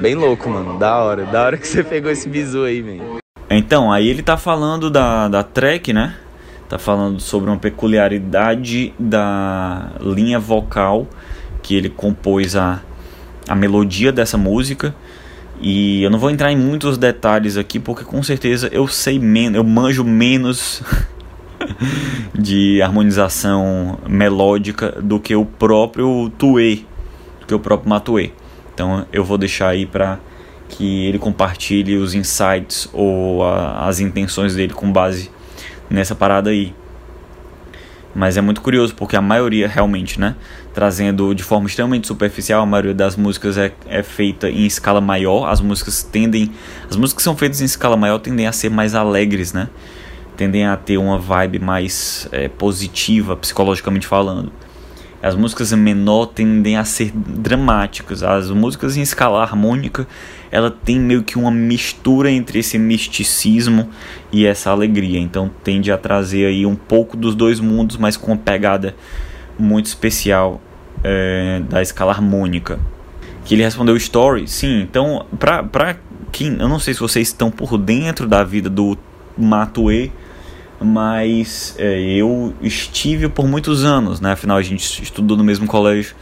bem 0.00 0.14
louco, 0.14 0.48
mano. 0.48 0.78
Da 0.78 0.98
hora. 0.98 1.24
Da 1.24 1.44
hora 1.44 1.56
que 1.56 1.66
você 1.66 1.82
pegou 1.82 2.10
esse 2.10 2.28
bizu 2.28 2.64
aí, 2.64 2.80
velho. 2.80 3.18
Então, 3.50 3.92
aí 3.92 4.08
ele 4.08 4.22
tá 4.22 4.36
falando 4.36 4.90
da, 4.90 5.28
da 5.28 5.42
track, 5.42 5.92
né? 5.92 6.14
Tá 6.68 6.78
falando 6.78 7.20
sobre 7.20 7.50
uma 7.50 7.58
peculiaridade 7.58 8.94
da 8.98 9.90
linha 10.00 10.38
vocal 10.38 11.08
que 11.62 11.74
ele 11.74 11.88
compôs 11.88 12.54
a, 12.54 12.80
a 13.48 13.56
melodia 13.56 14.12
dessa 14.12 14.38
música. 14.38 14.94
E 15.60 16.02
eu 16.02 16.10
não 16.10 16.18
vou 16.18 16.30
entrar 16.30 16.50
em 16.50 16.56
muitos 16.56 16.96
detalhes 16.96 17.58
aqui 17.58 17.78
porque 17.78 18.02
com 18.02 18.22
certeza 18.22 18.68
eu 18.72 18.88
sei 18.88 19.18
menos, 19.18 19.56
eu 19.56 19.64
manjo 19.64 20.02
menos 20.02 20.82
de 22.34 22.80
harmonização 22.80 23.98
melódica 24.08 24.92
do 25.02 25.20
que 25.20 25.36
o 25.36 25.44
próprio 25.44 26.30
Tuê, 26.38 26.80
do 27.40 27.46
que 27.46 27.54
o 27.54 27.60
próprio 27.60 27.90
Matuê. 27.90 28.30
Então 28.72 29.06
eu 29.12 29.22
vou 29.22 29.36
deixar 29.36 29.68
aí 29.68 29.84
para 29.84 30.18
que 30.70 31.04
ele 31.06 31.18
compartilhe 31.18 31.96
os 31.96 32.14
insights 32.14 32.88
ou 32.92 33.44
a, 33.44 33.86
as 33.86 34.00
intenções 34.00 34.54
dele 34.54 34.72
com 34.72 34.90
base 34.90 35.30
nessa 35.90 36.14
parada 36.14 36.48
aí. 36.48 36.72
Mas 38.14 38.36
é 38.36 38.40
muito 38.40 38.62
curioso 38.62 38.94
porque 38.94 39.14
a 39.14 39.20
maioria 39.20 39.68
realmente, 39.68 40.18
né? 40.18 40.34
Trazendo 40.80 41.34
de 41.34 41.42
forma 41.42 41.66
extremamente 41.66 42.06
superficial, 42.06 42.62
a 42.62 42.64
maioria 42.64 42.94
das 42.94 43.14
músicas 43.14 43.58
é, 43.58 43.70
é 43.86 44.02
feita 44.02 44.48
em 44.48 44.64
escala 44.64 44.98
maior. 44.98 45.46
As 45.46 45.60
músicas 45.60 46.02
tendem. 46.02 46.52
As 46.88 46.96
músicas 46.96 47.18
que 47.18 47.22
são 47.22 47.36
feitas 47.36 47.60
em 47.60 47.66
escala 47.66 47.98
maior 47.98 48.18
tendem 48.18 48.46
a 48.46 48.52
ser 48.52 48.70
mais 48.70 48.94
alegres, 48.94 49.52
né? 49.52 49.68
Tendem 50.38 50.64
a 50.64 50.78
ter 50.78 50.96
uma 50.96 51.18
vibe 51.18 51.58
mais 51.58 52.26
é, 52.32 52.48
positiva, 52.48 53.36
psicologicamente 53.36 54.06
falando. 54.06 54.50
As 55.22 55.34
músicas 55.34 55.70
em 55.70 55.76
menor 55.76 56.24
tendem 56.24 56.78
a 56.78 56.84
ser 56.86 57.12
dramáticas. 57.14 58.22
As 58.22 58.48
músicas 58.48 58.96
em 58.96 59.02
escala 59.02 59.42
harmônica, 59.42 60.08
ela 60.50 60.70
tem 60.70 60.98
meio 60.98 61.22
que 61.22 61.36
uma 61.36 61.50
mistura 61.50 62.30
entre 62.30 62.60
esse 62.60 62.78
misticismo 62.78 63.90
e 64.32 64.46
essa 64.46 64.70
alegria. 64.70 65.20
Então 65.20 65.50
tende 65.62 65.92
a 65.92 65.98
trazer 65.98 66.46
aí 66.46 66.64
um 66.64 66.74
pouco 66.74 67.18
dos 67.18 67.34
dois 67.34 67.60
mundos, 67.60 67.98
mas 67.98 68.16
com 68.16 68.32
uma 68.32 68.38
pegada 68.38 68.96
muito 69.58 69.84
especial 69.84 70.58
é, 71.02 71.60
da 71.68 71.82
escala 71.82 72.12
harmônica. 72.12 72.78
Que 73.44 73.54
ele 73.54 73.62
respondeu 73.62 73.96
story, 73.96 74.46
sim. 74.46 74.82
Então, 74.82 75.26
pra, 75.38 75.62
pra 75.62 75.96
quem, 76.30 76.56
eu 76.60 76.68
não 76.68 76.78
sei 76.78 76.94
se 76.94 77.00
vocês 77.00 77.28
estão 77.28 77.50
por 77.50 77.76
dentro 77.78 78.28
da 78.28 78.44
vida 78.44 78.68
do 78.68 78.96
Matue 79.36 80.12
mas 80.80 81.74
é, 81.78 82.00
eu 82.00 82.54
estive 82.62 83.28
por 83.28 83.46
muitos 83.46 83.84
anos, 83.84 84.18
né? 84.20 84.32
Afinal, 84.32 84.56
a 84.56 84.62
gente 84.62 85.02
estudou 85.02 85.36
no 85.36 85.44
mesmo 85.44 85.66
colégio 85.66 86.16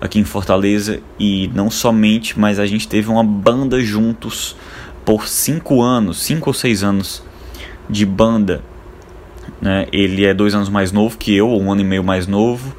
aqui 0.00 0.18
em 0.18 0.24
Fortaleza 0.24 1.00
e 1.18 1.50
não 1.54 1.70
somente, 1.70 2.38
mas 2.38 2.58
a 2.58 2.64
gente 2.64 2.88
teve 2.88 3.10
uma 3.10 3.22
banda 3.22 3.80
juntos 3.82 4.56
por 5.04 5.28
cinco 5.28 5.82
anos, 5.82 6.22
cinco 6.22 6.48
ou 6.48 6.54
seis 6.54 6.82
anos 6.82 7.22
de 7.88 8.06
banda. 8.06 8.62
Né? 9.60 9.86
Ele 9.92 10.24
é 10.24 10.32
dois 10.32 10.54
anos 10.54 10.70
mais 10.70 10.90
novo 10.90 11.18
que 11.18 11.34
eu, 11.34 11.50
um 11.50 11.70
ano 11.70 11.82
e 11.82 11.84
meio 11.84 12.04
mais 12.04 12.26
novo, 12.26 12.74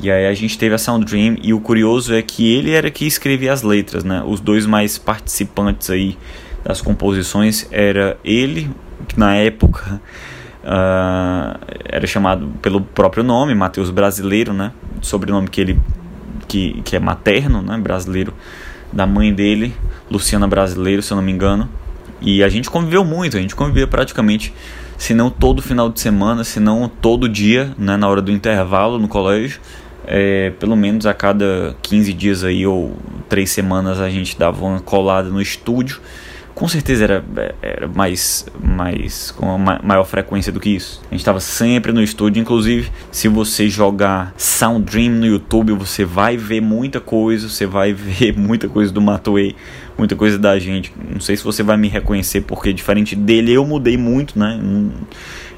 E 0.00 0.10
aí 0.10 0.26
a 0.26 0.34
gente 0.34 0.56
teve 0.56 0.74
a 0.74 0.78
Sound 0.78 1.04
Dream 1.04 1.36
e 1.42 1.52
o 1.52 1.60
curioso 1.60 2.14
é 2.14 2.22
que 2.22 2.54
ele 2.54 2.70
era 2.70 2.90
que 2.90 3.06
escrevia 3.06 3.52
as 3.52 3.62
letras, 3.62 4.04
né? 4.04 4.22
Os 4.24 4.40
dois 4.40 4.66
mais 4.66 4.98
participantes 4.98 5.90
aí 5.90 6.16
das 6.64 6.80
composições 6.80 7.66
era 7.70 8.16
ele, 8.24 8.70
que 9.08 9.18
na 9.18 9.34
época 9.34 10.00
uh, 10.62 11.58
era 11.84 12.06
chamado 12.06 12.48
pelo 12.62 12.80
próprio 12.80 13.24
nome, 13.24 13.54
Mateus 13.54 13.90
Brasileiro, 13.90 14.52
né? 14.52 14.72
Sobrenome 15.00 15.48
que 15.48 15.60
ele 15.60 15.80
que, 16.48 16.80
que 16.84 16.96
é 16.96 16.98
materno, 16.98 17.60
né? 17.60 17.76
Brasileiro 17.78 18.32
da 18.92 19.06
mãe 19.06 19.32
dele, 19.32 19.74
Luciana 20.10 20.46
Brasileiro, 20.46 21.02
se 21.02 21.12
eu 21.12 21.16
não 21.16 21.22
me 21.22 21.32
engano. 21.32 21.68
E 22.20 22.42
a 22.42 22.48
gente 22.48 22.70
conviveu 22.70 23.04
muito, 23.04 23.36
a 23.36 23.40
gente 23.40 23.54
convivia 23.54 23.86
praticamente, 23.86 24.54
se 25.02 25.14
não 25.14 25.28
todo 25.28 25.60
final 25.60 25.90
de 25.90 26.00
semana, 26.00 26.44
se 26.44 26.60
não 26.60 26.88
todo 26.88 27.28
dia, 27.28 27.74
né, 27.76 27.96
na 27.96 28.08
hora 28.08 28.22
do 28.22 28.30
intervalo 28.30 29.00
no 29.00 29.08
colégio 29.08 29.60
é, 30.06 30.50
pelo 30.60 30.76
menos 30.76 31.06
a 31.06 31.12
cada 31.12 31.74
15 31.82 32.12
dias 32.12 32.44
aí 32.44 32.64
ou 32.64 32.96
3 33.28 33.50
semanas 33.50 33.98
a 33.98 34.08
gente 34.08 34.38
dava 34.38 34.64
uma 34.64 34.78
colada 34.78 35.28
no 35.28 35.42
estúdio 35.42 36.00
com 36.62 36.68
certeza 36.68 37.02
era, 37.02 37.24
era 37.60 37.88
mais, 37.88 38.46
mais 38.62 39.32
com 39.32 39.52
uma 39.52 39.80
maior 39.82 40.04
frequência 40.04 40.52
do 40.52 40.60
que 40.60 40.70
isso. 40.70 41.00
A 41.10 41.10
gente 41.10 41.18
estava 41.18 41.40
sempre 41.40 41.90
no 41.90 42.00
estúdio, 42.00 42.40
inclusive 42.40 42.88
se 43.10 43.26
você 43.26 43.68
jogar 43.68 44.32
Sound 44.36 44.88
Dream 44.88 45.10
no 45.10 45.26
YouTube, 45.26 45.72
você 45.72 46.04
vai 46.04 46.36
ver 46.36 46.60
muita 46.60 47.00
coisa, 47.00 47.48
você 47.48 47.66
vai 47.66 47.90
ver 47.92 48.38
muita 48.38 48.68
coisa 48.68 48.92
do 48.92 49.00
Matue, 49.00 49.56
muita 49.98 50.14
coisa 50.14 50.38
da 50.38 50.56
gente. 50.56 50.92
Não 51.12 51.18
sei 51.18 51.36
se 51.36 51.42
você 51.42 51.64
vai 51.64 51.76
me 51.76 51.88
reconhecer 51.88 52.42
porque 52.42 52.72
diferente 52.72 53.16
dele 53.16 53.52
eu 53.52 53.66
mudei 53.66 53.96
muito, 53.96 54.38
né? 54.38 54.56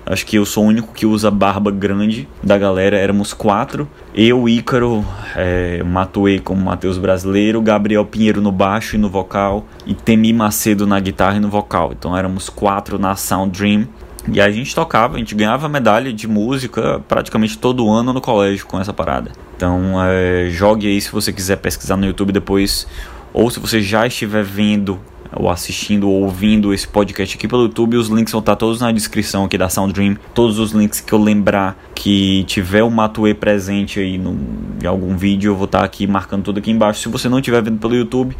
Acho 0.06 0.26
que 0.26 0.36
eu 0.36 0.44
sou 0.44 0.64
o 0.64 0.66
único 0.66 0.92
que 0.92 1.06
usa 1.06 1.30
barba 1.30 1.70
grande 1.70 2.28
da 2.42 2.58
galera. 2.58 2.96
Éramos 2.96 3.32
quatro. 3.32 3.88
Eu, 4.14 4.48
Ícaro, 4.48 5.04
é, 5.34 5.82
Matuei 5.82 6.38
como 6.38 6.62
Matheus 6.62 6.98
Brasileiro, 6.98 7.62
Gabriel 7.62 8.04
Pinheiro 8.04 8.40
no 8.42 8.52
baixo 8.52 8.96
e 8.96 8.98
no 8.98 9.08
vocal, 9.08 9.66
e 9.86 9.94
Temi 9.94 10.32
Macedo 10.32 10.86
na 10.86 11.00
guitarra 11.00 11.36
e 11.36 11.40
no 11.40 11.48
vocal. 11.48 11.92
Então 11.98 12.16
éramos 12.16 12.50
quatro 12.50 12.98
na 12.98 13.16
Sound 13.16 13.58
Dream. 13.58 13.88
E 14.32 14.40
a 14.40 14.50
gente 14.50 14.74
tocava, 14.74 15.16
a 15.16 15.18
gente 15.18 15.34
ganhava 15.34 15.68
medalha 15.68 16.12
de 16.12 16.26
música 16.26 17.00
praticamente 17.06 17.58
todo 17.58 17.90
ano 17.90 18.12
no 18.12 18.20
colégio 18.20 18.66
com 18.66 18.80
essa 18.80 18.92
parada. 18.92 19.32
Então 19.56 20.02
é, 20.02 20.48
jogue 20.50 20.86
aí 20.86 21.00
se 21.00 21.12
você 21.12 21.32
quiser 21.32 21.56
pesquisar 21.56 21.96
no 21.96 22.06
YouTube 22.06 22.32
depois, 22.32 22.86
ou 23.32 23.50
se 23.50 23.60
você 23.60 23.82
já 23.82 24.06
estiver 24.06 24.42
vendo 24.42 24.98
ou 25.36 25.50
assistindo 25.50 26.08
ou 26.08 26.22
ouvindo 26.22 26.72
esse 26.72 26.86
podcast 26.86 27.36
aqui 27.36 27.48
pelo 27.48 27.62
YouTube, 27.64 27.96
os 27.96 28.08
links 28.08 28.32
vão 28.32 28.40
estar 28.40 28.56
todos 28.56 28.80
na 28.80 28.92
descrição 28.92 29.44
aqui 29.44 29.58
da 29.58 29.68
Sound 29.68 29.92
Dream. 29.92 30.16
Todos 30.34 30.58
os 30.58 30.72
links 30.72 31.00
que 31.00 31.12
eu 31.12 31.22
lembrar 31.22 31.76
que 31.94 32.44
tiver 32.44 32.82
o 32.82 32.90
Matue 32.90 33.34
presente 33.34 34.00
aí 34.00 34.18
no, 34.18 34.38
em 34.82 34.86
algum 34.86 35.16
vídeo, 35.16 35.52
eu 35.52 35.56
vou 35.56 35.66
estar 35.66 35.84
aqui 35.84 36.06
marcando 36.06 36.44
tudo 36.44 36.58
aqui 36.58 36.70
embaixo. 36.70 37.00
Se 37.00 37.08
você 37.08 37.28
não 37.28 37.38
estiver 37.38 37.62
vendo 37.62 37.78
pelo 37.78 37.94
YouTube, 37.94 38.36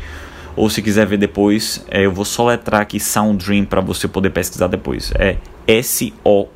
ou 0.57 0.71
se 0.71 0.81
quiser 0.83 1.07
ver 1.07 1.19
depois, 1.19 1.85
é, 1.91 2.07
eu 2.07 2.13
vou 2.13 2.25
soletrar 2.25 2.83
aqui 2.83 3.01
Sound 3.01 3.45
Dream 3.45 3.65
para 3.65 3.81
você 3.81 4.07
poder 4.07 4.31
pesquisar 4.31 4.69
depois. 4.69 5.13
É 5.19 5.37
S-O-U-N 5.67 6.49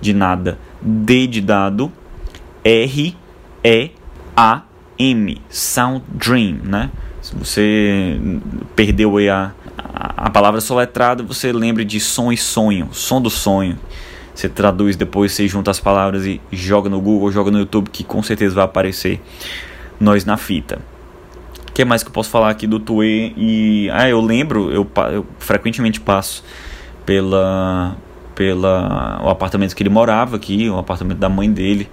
de 0.00 0.12
nada, 0.12 0.58
D 0.82 1.26
de 1.26 1.40
dado, 1.40 1.92
R-E-A-M, 2.64 3.12
Sound 5.48 6.04
Dream, 6.08 6.58
né? 6.64 6.90
Se 7.24 7.34
você 7.34 8.20
perdeu 8.76 9.16
a, 9.32 9.50
a, 9.78 10.26
a 10.26 10.30
palavra 10.30 10.60
soletrada, 10.60 11.22
você 11.22 11.50
lembre 11.54 11.82
de 11.82 11.98
som 11.98 12.30
e 12.30 12.36
sonho, 12.36 12.90
som 12.92 13.18
do 13.18 13.30
sonho. 13.30 13.78
Você 14.34 14.46
traduz 14.46 14.94
depois, 14.94 15.32
você 15.32 15.48
junta 15.48 15.70
as 15.70 15.80
palavras 15.80 16.26
e 16.26 16.38
joga 16.52 16.90
no 16.90 17.00
Google, 17.00 17.32
joga 17.32 17.50
no 17.50 17.60
YouTube, 17.60 17.88
que 17.88 18.04
com 18.04 18.22
certeza 18.22 18.54
vai 18.54 18.64
aparecer 18.64 19.22
nós 19.98 20.26
na 20.26 20.36
fita. 20.36 20.82
O 21.66 21.72
que 21.72 21.82
mais 21.82 22.02
que 22.02 22.10
eu 22.10 22.12
posso 22.12 22.28
falar 22.28 22.50
aqui 22.50 22.66
do 22.66 22.78
Tue? 22.78 23.32
E 23.38 23.88
ah, 23.90 24.06
eu 24.06 24.20
lembro, 24.20 24.70
eu, 24.70 24.86
eu 25.10 25.26
frequentemente 25.38 26.02
passo 26.02 26.44
pela 27.06 27.96
pela 28.34 29.22
o 29.24 29.30
apartamento 29.30 29.74
que 29.74 29.82
ele 29.82 29.88
morava 29.88 30.36
aqui, 30.36 30.68
o 30.68 30.76
apartamento 30.76 31.18
da 31.18 31.30
mãe 31.30 31.50
dele. 31.50 31.88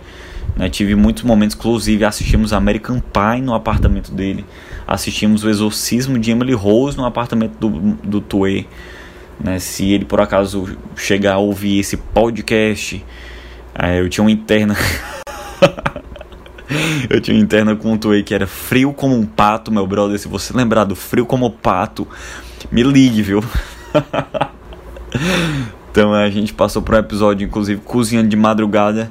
Né? 0.58 0.70
Tive 0.70 0.94
muitos 0.94 1.24
momentos, 1.24 1.56
inclusive 1.56 2.04
assistimos 2.04 2.52
American 2.52 3.00
Pie 3.00 3.42
no 3.42 3.54
apartamento 3.54 4.12
dele, 4.12 4.46
assistimos 4.92 5.44
o 5.46 5.50
Exorcismo 5.50 6.20
de 6.20 6.32
Emily 6.32 6.54
Rose 6.54 6.98
no 6.98 7.06
apartamento 7.06 7.58
do, 7.58 7.70
do 8.04 8.20
Tue. 8.20 8.68
Né? 9.40 9.58
Se 9.58 9.90
ele 9.90 10.04
por 10.04 10.20
acaso 10.20 10.78
chegar 10.96 11.36
a 11.36 11.38
ouvir 11.38 11.80
esse 11.80 11.96
podcast, 11.96 13.04
é, 13.74 14.00
eu 14.02 14.10
tinha 14.10 14.24
uma 14.24 14.32
interna. 14.32 14.76
eu 17.10 17.22
tinha 17.22 17.36
uma 17.38 17.44
interna 17.44 17.76
com 17.76 17.94
o 17.94 17.98
Tue 17.98 18.22
que 18.22 18.34
era 18.34 18.46
frio 18.46 18.92
como 18.92 19.16
um 19.16 19.26
pato, 19.26 19.72
meu 19.72 19.88
brother. 19.88 20.20
Se 20.20 20.28
você 20.28 20.54
lembrar 20.54 20.84
do 20.84 20.96
frio 20.96 21.26
como 21.26 21.50
pato, 21.50 22.06
me 22.70 22.84
ligue, 22.84 23.22
viu? 23.22 23.42
então 25.90 26.14
a 26.14 26.30
gente 26.30 26.54
passou 26.54 26.82
por 26.82 26.96
um 26.96 26.98
episódio, 26.98 27.46
inclusive, 27.46 27.80
cozinhando 27.80 28.28
de 28.28 28.36
madrugada 28.36 29.10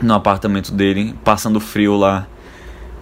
no 0.00 0.14
apartamento 0.14 0.72
dele, 0.72 1.14
passando 1.22 1.60
frio 1.60 1.96
lá. 1.96 2.26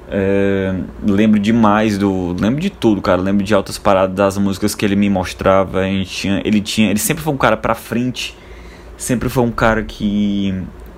É, 0.09 0.75
lembro 1.03 1.39
demais 1.39 1.97
do. 1.97 2.35
Lembro 2.39 2.61
de 2.61 2.71
tudo, 2.71 3.01
cara. 3.01 3.21
Lembro 3.21 3.45
de 3.45 3.55
altas 3.55 3.79
paradas 3.79 4.15
das 4.15 4.39
músicas 4.39 4.75
que 4.75 4.85
ele 4.85 4.97
me 4.97 5.09
mostrava. 5.09 5.81
A 5.81 5.85
gente 5.85 6.11
tinha, 6.11 6.43
ele 6.45 6.61
tinha. 6.61 6.91
Ele 6.91 6.99
sempre 6.99 7.23
foi 7.23 7.33
um 7.33 7.37
cara 7.37 7.57
pra 7.57 7.75
frente. 7.75 8.37
Sempre 8.97 9.29
foi 9.29 9.43
um 9.43 9.51
cara 9.51 9.83
que. 9.83 10.55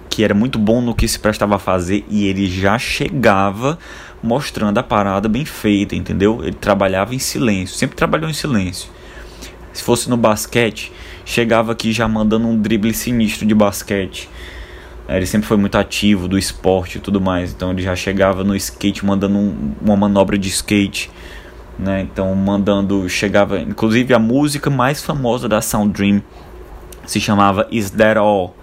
Que 0.09 0.25
era 0.25 0.35
muito 0.35 0.59
bom 0.59 0.81
no 0.81 0.95
que 0.95 1.07
se 1.07 1.19
prestava 1.19 1.57
a 1.57 1.59
fazer. 1.59 2.05
E 2.09 2.27
ele 2.27 2.49
já 2.49 2.79
chegava 2.79 3.79
mostrando 4.23 4.79
a 4.79 4.83
parada 4.83 5.29
bem 5.29 5.45
feita, 5.45 5.95
entendeu? 5.95 6.41
Ele 6.43 6.55
trabalhava 6.55 7.15
em 7.15 7.19
silêncio. 7.19 7.77
Sempre 7.77 7.97
trabalhou 7.97 8.29
em 8.29 8.33
silêncio. 8.35 8.91
Se 9.73 9.83
fosse 9.83 10.09
no 10.09 10.17
basquete, 10.17 10.91
chegava 11.25 11.73
aqui 11.73 11.93
já 11.93 12.09
mandando 12.09 12.49
um 12.49 12.59
drible 12.59 12.95
sinistro 12.95 13.47
de 13.47 13.55
basquete 13.55 14.29
ele 15.09 15.27
sempre 15.27 15.47
foi 15.47 15.57
muito 15.57 15.79
ativo 15.79 16.27
do 16.27 16.37
esporte 16.37 16.99
e 16.99 17.01
tudo 17.01 17.21
mais, 17.21 17.53
então 17.53 17.71
ele 17.71 17.83
já 17.83 17.95
chegava 17.95 18.43
no 18.43 18.57
skate 18.57 19.05
mandando 19.05 19.39
um, 19.39 19.73
uma 19.81 19.97
manobra 19.97 20.37
de 20.37 20.49
skate, 20.49 21.11
né? 21.79 22.01
Então 22.01 22.35
mandando, 22.35 23.09
chegava, 23.09 23.61
inclusive 23.61 24.13
a 24.13 24.19
música 24.19 24.69
mais 24.69 25.03
famosa 25.03 25.49
da 25.49 25.61
Sound 25.61 25.93
Dream 25.93 26.23
se 27.07 27.21
chamava 27.21 27.69
Is 27.71 27.91
That 27.91 28.19
All, 28.19 28.57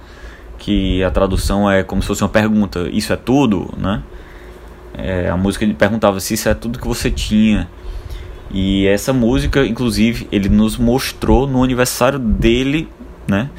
que 0.58 1.04
a 1.04 1.12
tradução 1.12 1.70
é 1.70 1.84
como 1.84 2.02
se 2.02 2.08
fosse 2.08 2.24
uma 2.24 2.30
pergunta, 2.30 2.90
isso 2.92 3.14
é 3.14 3.16
tudo, 3.16 3.74
né? 3.78 4.04
É, 4.96 5.30
a 5.30 5.38
música 5.38 5.64
ele 5.64 5.74
perguntava 5.74 6.20
se 6.20 6.34
isso 6.36 6.48
é 6.50 6.54
tudo 6.54 6.78
que 6.78 6.88
você 6.88 7.10
tinha. 7.10 7.68
E 8.52 8.86
essa 8.86 9.12
música, 9.12 9.66
inclusive, 9.66 10.28
ele 10.32 10.48
nos 10.48 10.78
mostrou 10.78 11.48
no 11.48 11.64
aniversário 11.64 12.20
dele, 12.20 12.88
né? 13.28 13.50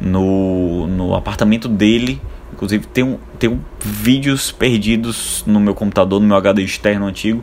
No, 0.00 0.86
no 0.86 1.14
apartamento 1.14 1.68
dele. 1.68 2.20
Inclusive 2.52 2.86
tem, 2.86 3.04
um, 3.04 3.18
tem 3.38 3.50
um, 3.50 3.60
vídeos 3.80 4.50
perdidos 4.50 5.44
no 5.46 5.60
meu 5.60 5.74
computador, 5.74 6.20
no 6.20 6.26
meu 6.26 6.36
HD 6.36 6.62
externo 6.62 7.06
antigo. 7.06 7.42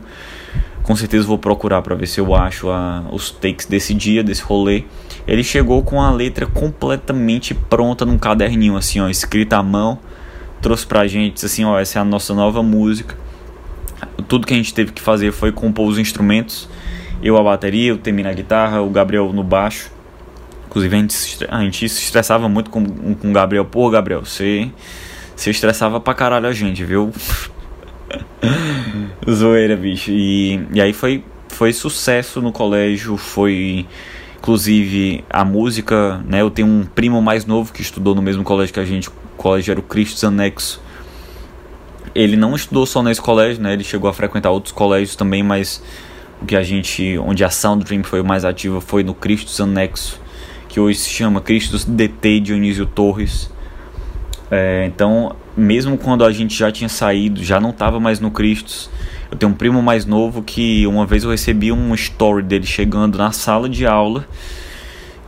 Com 0.82 0.94
certeza 0.94 1.26
vou 1.26 1.38
procurar 1.38 1.82
para 1.82 1.94
ver 1.94 2.06
se 2.06 2.20
eu 2.20 2.34
acho 2.34 2.70
a, 2.70 3.04
os 3.10 3.30
takes 3.30 3.66
desse 3.66 3.92
dia, 3.92 4.22
desse 4.22 4.42
rolê. 4.42 4.84
Ele 5.26 5.42
chegou 5.42 5.82
com 5.82 6.00
a 6.00 6.10
letra 6.10 6.46
completamente 6.46 7.54
pronta 7.54 8.04
num 8.04 8.18
caderninho, 8.18 8.76
assim, 8.76 9.00
ó, 9.00 9.08
escrita 9.08 9.56
à 9.56 9.62
mão. 9.62 9.98
Trouxe 10.62 10.86
pra 10.86 11.06
gente, 11.06 11.44
assim, 11.44 11.64
ó, 11.64 11.78
essa 11.78 11.98
é 11.98 12.02
a 12.02 12.04
nossa 12.04 12.32
nova 12.34 12.62
música. 12.62 13.16
Tudo 14.28 14.46
que 14.46 14.54
a 14.54 14.56
gente 14.56 14.72
teve 14.72 14.92
que 14.92 15.02
fazer 15.02 15.32
foi 15.32 15.50
compor 15.50 15.88
os 15.88 15.98
instrumentos. 15.98 16.68
Eu 17.22 17.36
a 17.36 17.42
bateria, 17.42 17.90
eu 17.90 17.98
Temi 17.98 18.22
na 18.22 18.32
guitarra, 18.32 18.80
o 18.80 18.90
Gabriel 18.90 19.32
no 19.32 19.42
baixo. 19.42 19.90
Inclusive 20.76 20.94
a 20.94 21.00
gente, 21.00 21.46
a 21.48 21.60
gente 21.60 21.88
se 21.88 22.02
estressava 22.02 22.50
muito 22.50 22.68
com, 22.68 22.84
com 23.14 23.30
o 23.30 23.32
Gabriel. 23.32 23.64
Pô, 23.64 23.88
Gabriel, 23.88 24.22
você, 24.22 24.70
você 25.34 25.50
estressava 25.50 25.98
pra 25.98 26.12
caralho 26.12 26.46
a 26.46 26.52
gente, 26.52 26.84
viu? 26.84 27.10
Zoeira, 29.26 29.74
bicho. 29.74 30.10
E, 30.10 30.60
e 30.74 30.78
aí 30.82 30.92
foi, 30.92 31.24
foi 31.48 31.72
sucesso 31.72 32.42
no 32.42 32.52
colégio, 32.52 33.16
foi 33.16 33.86
inclusive 34.36 35.24
a 35.30 35.46
música, 35.46 36.22
né? 36.28 36.42
Eu 36.42 36.50
tenho 36.50 36.68
um 36.68 36.84
primo 36.84 37.22
mais 37.22 37.46
novo 37.46 37.72
que 37.72 37.80
estudou 37.80 38.14
no 38.14 38.20
mesmo 38.20 38.44
colégio 38.44 38.74
que 38.74 38.80
a 38.80 38.84
gente, 38.84 39.08
o 39.08 39.12
colégio 39.38 39.72
era 39.72 39.80
o 39.80 39.82
Cristos 39.82 40.24
Anexo. 40.24 40.82
Ele 42.14 42.36
não 42.36 42.54
estudou 42.54 42.84
só 42.84 43.02
nesse 43.02 43.22
colégio, 43.22 43.62
né? 43.62 43.72
Ele 43.72 43.84
chegou 43.84 44.10
a 44.10 44.12
frequentar 44.12 44.50
outros 44.50 44.74
colégios 44.74 45.16
também, 45.16 45.42
mas 45.42 45.82
o 46.42 46.44
que 46.44 46.54
a 46.54 46.62
gente, 46.62 47.16
onde 47.16 47.42
a 47.42 47.48
Sound 47.48 47.82
Dream 47.82 48.04
foi 48.04 48.22
mais 48.22 48.44
ativa 48.44 48.78
foi 48.78 49.02
no 49.02 49.14
Cristos 49.14 49.58
Anexo 49.58 50.25
que 50.76 50.80
hoje 50.80 50.98
se 50.98 51.08
chama 51.08 51.40
Cristos 51.40 51.86
DT 51.86 52.40
Dionísio 52.40 52.84
Torres. 52.84 53.50
É, 54.50 54.84
então, 54.84 55.34
mesmo 55.56 55.96
quando 55.96 56.22
a 56.22 56.30
gente 56.30 56.54
já 56.54 56.70
tinha 56.70 56.90
saído, 56.90 57.42
já 57.42 57.58
não 57.58 57.70
estava 57.70 57.98
mais 57.98 58.20
no 58.20 58.30
Cristos, 58.30 58.90
eu 59.30 59.38
tenho 59.38 59.52
um 59.52 59.54
primo 59.54 59.80
mais 59.80 60.04
novo 60.04 60.42
que 60.42 60.86
uma 60.86 61.06
vez 61.06 61.24
eu 61.24 61.30
recebi 61.30 61.72
um 61.72 61.94
story 61.94 62.42
dele 62.42 62.66
chegando 62.66 63.16
na 63.16 63.32
sala 63.32 63.70
de 63.70 63.86
aula 63.86 64.28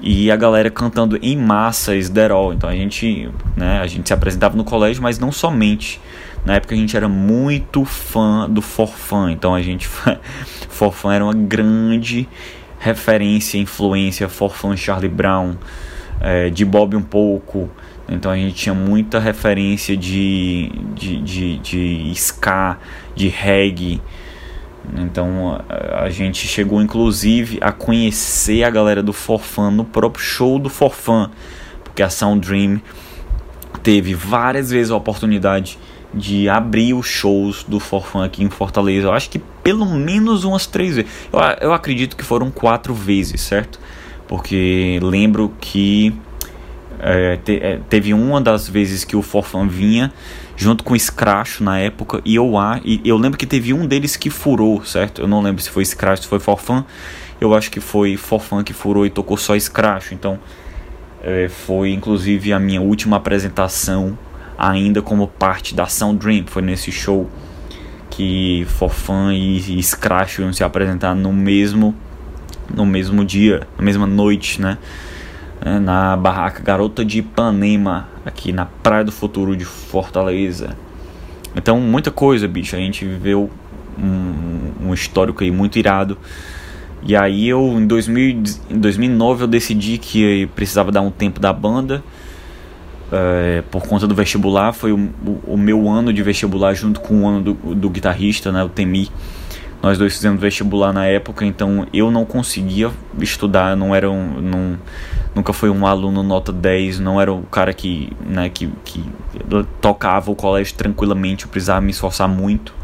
e 0.03 0.31
a 0.31 0.37
galera 0.37 0.69
cantando 0.69 1.19
em 1.23 1.39
massa 1.39 1.97
Esderol. 1.97 2.53
Então 2.53 2.69
a 2.69 2.77
gente, 2.77 3.31
né, 3.57 3.81
a 3.81 3.87
gente 3.87 4.07
se 4.07 4.13
apresentava 4.13 4.55
no 4.55 4.65
colégio, 4.65 5.03
mas 5.03 5.19
não 5.19 5.33
somente. 5.33 5.99
Na 6.45 6.57
época 6.57 6.75
a 6.75 6.79
gente 6.79 6.95
era 6.95 7.09
muito 7.09 7.87
fã 7.87 8.47
do 8.51 8.61
Forfã, 8.61 9.33
então 9.33 9.55
a 9.55 9.63
gente 9.63 9.89
Forfã 10.69 11.15
era 11.15 11.25
uma 11.25 11.33
grande 11.33 12.29
referência, 12.79 13.59
influência, 13.59 14.29
forfã 14.29 14.77
Charlie 14.77 15.09
Brown, 15.09 15.57
é, 16.21 16.51
de 16.51 16.65
Bob 16.65 16.97
um 16.97 17.03
pouco. 17.03 17.69
Então 18.09 18.33
a 18.33 18.37
gente 18.37 18.55
tinha 18.55 18.75
muita 18.75 19.19
referência 19.19 19.97
de, 19.97 20.71
de, 20.95 21.21
de, 21.21 21.59
de 21.59 22.13
ska, 22.15 22.79
de 23.15 23.29
reggae. 23.29 24.01
Então 24.97 25.61
a, 25.69 26.05
a 26.05 26.11
gente 26.11 26.47
chegou 26.47 26.81
inclusive 26.81 27.59
a 27.61 27.71
conhecer 27.71 28.65
a 28.65 28.71
galera 28.71 29.03
do 29.03 29.13
Forfã 29.13 29.71
no 29.71 29.85
próprio 29.85 30.25
show 30.25 30.59
do 30.59 30.71
Forfã, 30.71 31.31
porque 31.85 32.03
a 32.03 32.09
Sound 32.09 32.47
Dream 32.47 32.81
teve 33.83 34.15
várias 34.15 34.71
vezes 34.71 34.91
a 34.91 34.97
oportunidade 34.97 35.79
de 36.13 36.49
abrir 36.49 36.95
os 36.95 37.07
shows 37.07 37.65
do 37.65 37.79
Forfã 37.79 38.25
aqui 38.25 38.43
em 38.43 38.51
Fortaleza. 38.51 39.09
Eu 39.09 39.13
acho 39.13 39.29
que 39.31 39.39
pelo 39.63 39.87
menos 39.87 40.45
umas 40.45 40.67
três 40.67 40.97
vezes. 40.97 41.11
Eu, 41.33 41.41
eu 41.61 41.73
acredito 41.73 42.17
que 42.17 42.25
foram 42.25 42.51
quatro 42.51 42.95
vezes, 42.95 43.41
certo? 43.41 43.79
Porque 44.27 44.99
lembro 45.03 45.53
que 45.61 46.15
é, 46.99 47.37
te, 47.37 47.57
é, 47.57 47.81
teve 47.89 48.13
uma 48.13 48.41
das 48.41 48.69
vezes 48.69 49.05
que 49.05 49.17
o 49.17 49.23
Forfã 49.23 49.67
vinha 49.67 50.13
junto 50.57 50.83
com 50.83 50.95
o 50.95 50.99
Scratch 50.99 51.61
na 51.61 51.79
época 51.79 52.21
e 52.25 52.35
eu, 52.35 52.53
e 52.85 53.01
eu 53.05 53.17
lembro 53.17 53.39
que 53.39 53.47
teve 53.47 53.73
um 53.73 53.87
deles 53.87 54.17
que 54.17 54.29
furou, 54.29 54.85
certo? 54.85 55.21
Eu 55.21 55.29
não 55.29 55.41
lembro 55.41 55.63
se 55.63 55.71
foi 55.71 55.85
Scratch, 55.85 56.23
se 56.23 56.29
foi 56.29 56.41
Forfã. 56.41 56.85
Eu 57.41 57.55
acho 57.55 57.71
que 57.71 57.81
foi 57.81 58.17
Forfã 58.17 58.65
que 58.65 58.73
furou 58.73 59.07
e 59.07 59.11
tocou 59.11 59.37
só 59.37 59.59
Scratch. 59.59 60.13
Então 60.13 60.39
é, 61.23 61.49
foi 61.49 61.91
inclusive 61.91 62.53
a 62.53 62.59
minha 62.59 62.81
última 62.81 63.17
apresentação 63.17 64.19
ainda 64.59 65.01
como 65.01 65.29
parte 65.29 65.75
da 65.75 65.87
Sound 65.87 66.19
Dream. 66.19 66.45
Foi 66.47 66.61
nesse 66.61 66.91
show 66.91 67.31
que 68.11 68.67
Forfã 68.69 69.33
e, 69.33 69.79
e 69.79 69.83
Scratch 69.83 70.39
iam 70.39 70.53
se 70.53 70.65
apresentar 70.65 71.15
no 71.15 71.33
mesmo 71.33 71.95
no 72.75 72.85
mesmo 72.85 73.25
dia, 73.25 73.67
na 73.79 73.85
mesma 73.85 74.07
noite, 74.07 74.61
né? 74.61 74.77
É, 75.61 75.79
na 75.79 76.17
barraca 76.17 76.63
Garota 76.63 77.05
de 77.05 77.19
Ipanema, 77.19 78.09
aqui 78.25 78.53
na 78.53 78.67
Praia 78.67 79.05
do 79.05 79.13
Futuro 79.13 79.57
de 79.57 79.65
Fortaleza. 79.65 80.77
Então, 81.57 81.81
muita 81.81 82.11
coisa, 82.11 82.47
bicho. 82.47 82.77
A 82.77 82.79
gente 82.79 83.05
viveu 83.05 83.51
um, 83.99 84.89
um 84.89 84.95
histórico 84.95 85.43
aí 85.43 85.51
muito 85.51 85.79
irado. 85.79 86.19
E 87.03 87.17
aí 87.17 87.49
eu, 87.49 87.61
em, 87.79 87.87
2000, 87.87 88.43
em 88.71 88.79
2009, 88.79 89.45
eu 89.45 89.49
decidi 89.49 89.99
que 89.99 90.47
precisava 90.55 90.93
dar 90.93 91.01
um 91.01 91.11
tempo 91.11 91.41
da 91.41 91.53
banda. 91.53 92.03
É, 93.11 93.63
por 93.71 93.87
conta 93.87 94.07
do 94.07 94.15
vestibular, 94.15 94.73
foi 94.73 94.93
o, 94.93 95.11
o, 95.47 95.57
meu 95.57 95.89
ano 95.89 96.13
de 96.13 96.23
vestibular 96.23 96.75
junto 96.75 97.01
com 97.01 97.23
o 97.23 97.27
ano 97.27 97.41
do, 97.41 97.75
do 97.75 97.89
guitarrista, 97.89 98.53
né, 98.53 98.63
o 98.63 98.69
Temi. 98.69 99.11
Nós 99.83 99.97
dois 99.97 100.15
fizemos 100.15 100.41
vestibular 100.41 100.93
na 100.93 101.07
época, 101.07 101.45
então 101.45 101.87
eu 101.93 102.11
não 102.11 102.25
conseguia 102.25 102.91
estudar, 103.21 103.77
não 103.77 103.95
era 103.95 104.11
um, 104.11 104.77
nunca 105.35 105.53
fui 105.53 105.71
um 105.71 105.87
aluno 105.87 106.23
nota 106.23 106.53
10, 106.53 106.99
não 106.99 107.21
era 107.21 107.33
o 107.33 107.43
cara 107.45 107.73
que, 107.73 108.13
né, 108.27 108.49
que, 108.49 108.69
que 108.85 109.05
tocava 109.81 110.31
o 110.31 110.35
colégio 110.35 110.75
tranquilamente, 110.75 111.45
eu 111.45 111.51
precisava 111.51 111.81
me 111.81 111.93
esforçar 111.93 112.29
muito. 112.29 112.75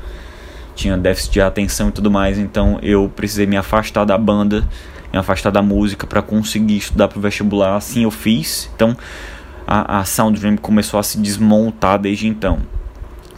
Tinha 0.74 0.96
déficit 0.96 1.34
de 1.34 1.40
atenção 1.40 1.88
e 1.88 1.92
tudo 1.92 2.10
mais, 2.10 2.38
então 2.38 2.78
eu 2.82 3.12
precisei 3.14 3.46
me 3.46 3.56
afastar 3.56 4.04
da 4.04 4.16
banda, 4.16 4.66
me 5.12 5.18
afastar 5.18 5.50
da 5.50 5.62
música 5.62 6.06
para 6.06 6.22
conseguir 6.22 6.78
estudar 6.78 7.08
para 7.08 7.18
o 7.18 7.20
vestibular. 7.20 7.76
Assim 7.76 8.02
eu 8.02 8.10
fiz. 8.10 8.70
Então 8.74 8.96
a, 9.66 10.00
a 10.00 10.04
Sound 10.04 10.38
Dream 10.38 10.56
começou 10.56 10.98
a 10.98 11.02
se 11.02 11.18
desmontar 11.18 11.98
desde 11.98 12.26
então. 12.26 12.58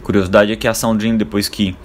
Curiosidade 0.03 0.51
é 0.51 0.55
que 0.55 0.67
a 0.67 0.73
Sound 0.73 0.99
Dream 0.99 1.17
depois 1.17 1.49
que 1.49 1.75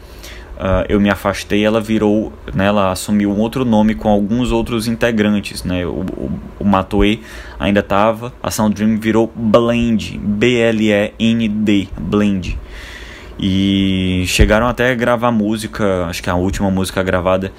uh, 0.57 0.85
eu 0.89 1.01
me 1.01 1.11
afastei, 1.11 1.65
ela 1.65 1.81
virou, 1.81 2.33
né, 2.55 2.67
ela 2.67 2.93
assumiu 2.93 3.31
um 3.31 3.39
outro 3.39 3.65
nome 3.65 3.95
com 3.95 4.09
alguns 4.09 4.53
outros 4.53 4.87
integrantes, 4.87 5.65
né, 5.65 5.85
o, 5.85 6.05
o, 6.17 6.31
o 6.61 6.65
Matoe 6.65 7.21
ainda 7.59 7.81
estava, 7.81 8.33
a 8.43 8.51
Sound 8.51 8.75
Dream 8.75 8.99
virou 8.99 9.31
Blend, 9.35 10.19
B-L-E-N-D, 10.19 11.89
Blend, 11.99 12.59
e 13.39 14.25
chegaram 14.27 14.69
até 14.69 14.93
a 14.93 14.95
gravar 14.95 15.33
música, 15.33 16.07
acho 16.07 16.23
que 16.23 16.31
a 16.31 16.35
última 16.35 16.71
música 16.71 17.03
gravada, 17.03 17.53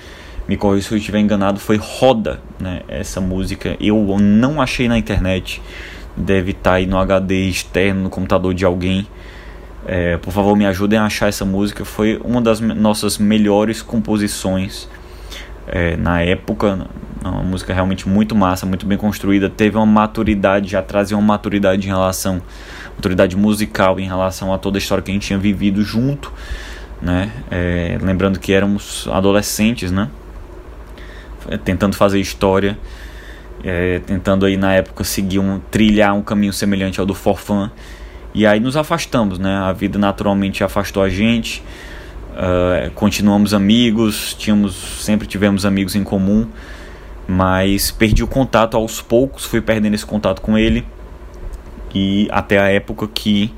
me 0.47 0.57
corrija 0.57 0.87
se 0.89 0.93
eu 0.93 0.97
estiver 0.97 1.19
enganado, 1.19 1.59
foi 1.59 1.77
Roda, 1.77 2.41
né, 2.59 2.81
essa 2.87 3.21
música, 3.21 3.75
eu 3.79 4.17
não 4.19 4.61
achei 4.61 4.87
na 4.87 4.97
internet, 4.97 5.61
deve 6.15 6.51
estar 6.51 6.71
tá 6.71 6.75
aí 6.77 6.85
no 6.85 6.97
HD 6.97 7.49
externo, 7.49 8.03
no 8.03 8.09
computador 8.09 8.53
de 8.53 8.65
alguém, 8.65 9.07
é, 9.85 10.17
por 10.17 10.31
favor, 10.31 10.55
me 10.55 10.65
ajudem 10.65 10.97
a 10.97 11.05
achar 11.05 11.27
essa 11.27 11.43
música. 11.43 11.83
Foi 11.83 12.19
uma 12.23 12.41
das 12.41 12.59
nossas 12.59 13.17
melhores 13.17 13.81
composições 13.81 14.87
é, 15.67 15.97
na 15.97 16.21
época. 16.21 16.87
Uma 17.21 17.43
música 17.43 17.73
realmente 17.73 18.07
muito 18.07 18.35
massa, 18.35 18.65
muito 18.65 18.85
bem 18.85 18.97
construída. 18.97 19.49
Teve 19.49 19.77
uma 19.77 19.85
maturidade, 19.85 20.69
já 20.69 20.81
trazia 20.81 21.17
uma 21.17 21.25
maturidade 21.25 21.85
em 21.85 21.89
relação, 21.89 22.41
maturidade 22.95 23.35
musical 23.35 23.99
em 23.99 24.05
relação 24.05 24.53
a 24.53 24.57
toda 24.57 24.77
a 24.77 24.79
história 24.79 25.01
que 25.03 25.11
a 25.11 25.13
gente 25.13 25.27
tinha 25.27 25.39
vivido 25.39 25.83
junto, 25.83 26.31
né? 27.01 27.31
É, 27.49 27.97
lembrando 28.01 28.39
que 28.39 28.53
éramos 28.53 29.07
adolescentes, 29.11 29.91
né? 29.91 30.09
É, 31.49 31.57
tentando 31.57 31.95
fazer 31.95 32.19
história, 32.19 32.77
é, 33.63 33.99
tentando 33.99 34.45
aí 34.45 34.57
na 34.57 34.73
época 34.73 35.03
seguir 35.03 35.39
um 35.39 35.59
trilhar 35.71 36.13
um 36.13 36.21
caminho 36.21 36.53
semelhante 36.53 36.99
ao 36.99 37.05
do 37.05 37.13
Forfã 37.13 37.71
e 38.33 38.45
aí 38.47 38.59
nos 38.59 38.75
afastamos, 38.75 39.37
né? 39.37 39.55
A 39.57 39.71
vida 39.71 39.99
naturalmente 39.99 40.63
afastou 40.63 41.03
a 41.03 41.09
gente. 41.09 41.63
Uh, 42.31 42.89
continuamos 42.95 43.53
amigos, 43.53 44.33
tínhamos, 44.33 44.73
sempre 45.03 45.27
tivemos 45.27 45.67
amigos 45.67 45.95
em 45.95 46.03
comum, 46.03 46.47
mas 47.27 47.91
perdi 47.91 48.23
o 48.23 48.27
contato 48.27 48.75
aos 48.75 48.99
poucos, 49.01 49.45
fui 49.45 49.61
perdendo 49.61 49.93
esse 49.93 50.05
contato 50.05 50.41
com 50.41 50.57
ele 50.57 50.83
e 51.93 52.27
até 52.31 52.57
a 52.57 52.69
época 52.69 53.07
que 53.07 53.53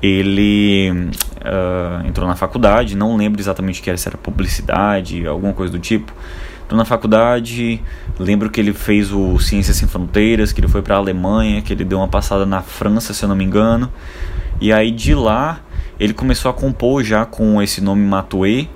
ele 0.00 0.92
uh, 0.92 2.06
entrou 2.06 2.28
na 2.28 2.36
faculdade, 2.36 2.96
não 2.96 3.16
lembro 3.16 3.40
exatamente 3.40 3.80
o 3.80 3.82
que 3.82 3.90
era, 3.90 3.96
se 3.96 4.06
era 4.06 4.16
publicidade, 4.16 5.26
alguma 5.26 5.52
coisa 5.52 5.72
do 5.72 5.78
tipo. 5.80 6.12
Entrou 6.64 6.78
na 6.78 6.84
faculdade, 6.84 7.82
lembro 8.18 8.50
que 8.50 8.60
ele 8.60 8.72
fez 8.72 9.12
o 9.12 9.38
Ciências 9.38 9.76
Sem 9.76 9.86
Fronteiras, 9.86 10.52
que 10.52 10.60
ele 10.60 10.68
foi 10.68 10.80
para 10.82 10.94
a 10.94 10.98
Alemanha, 10.98 11.60
que 11.60 11.72
ele 11.72 11.84
deu 11.84 11.98
uma 11.98 12.08
passada 12.08 12.46
na 12.46 12.62
França, 12.62 13.12
se 13.12 13.22
eu 13.22 13.28
não 13.28 13.36
me 13.36 13.44
engano. 13.44 13.92
E 14.60 14.72
aí 14.72 14.90
de 14.90 15.14
lá 15.14 15.60
ele 15.98 16.12
começou 16.12 16.50
a 16.50 16.54
compor 16.54 17.04
já 17.04 17.24
com 17.24 17.62
esse 17.62 17.80
nome 17.80 18.02
Matue, 18.02 18.68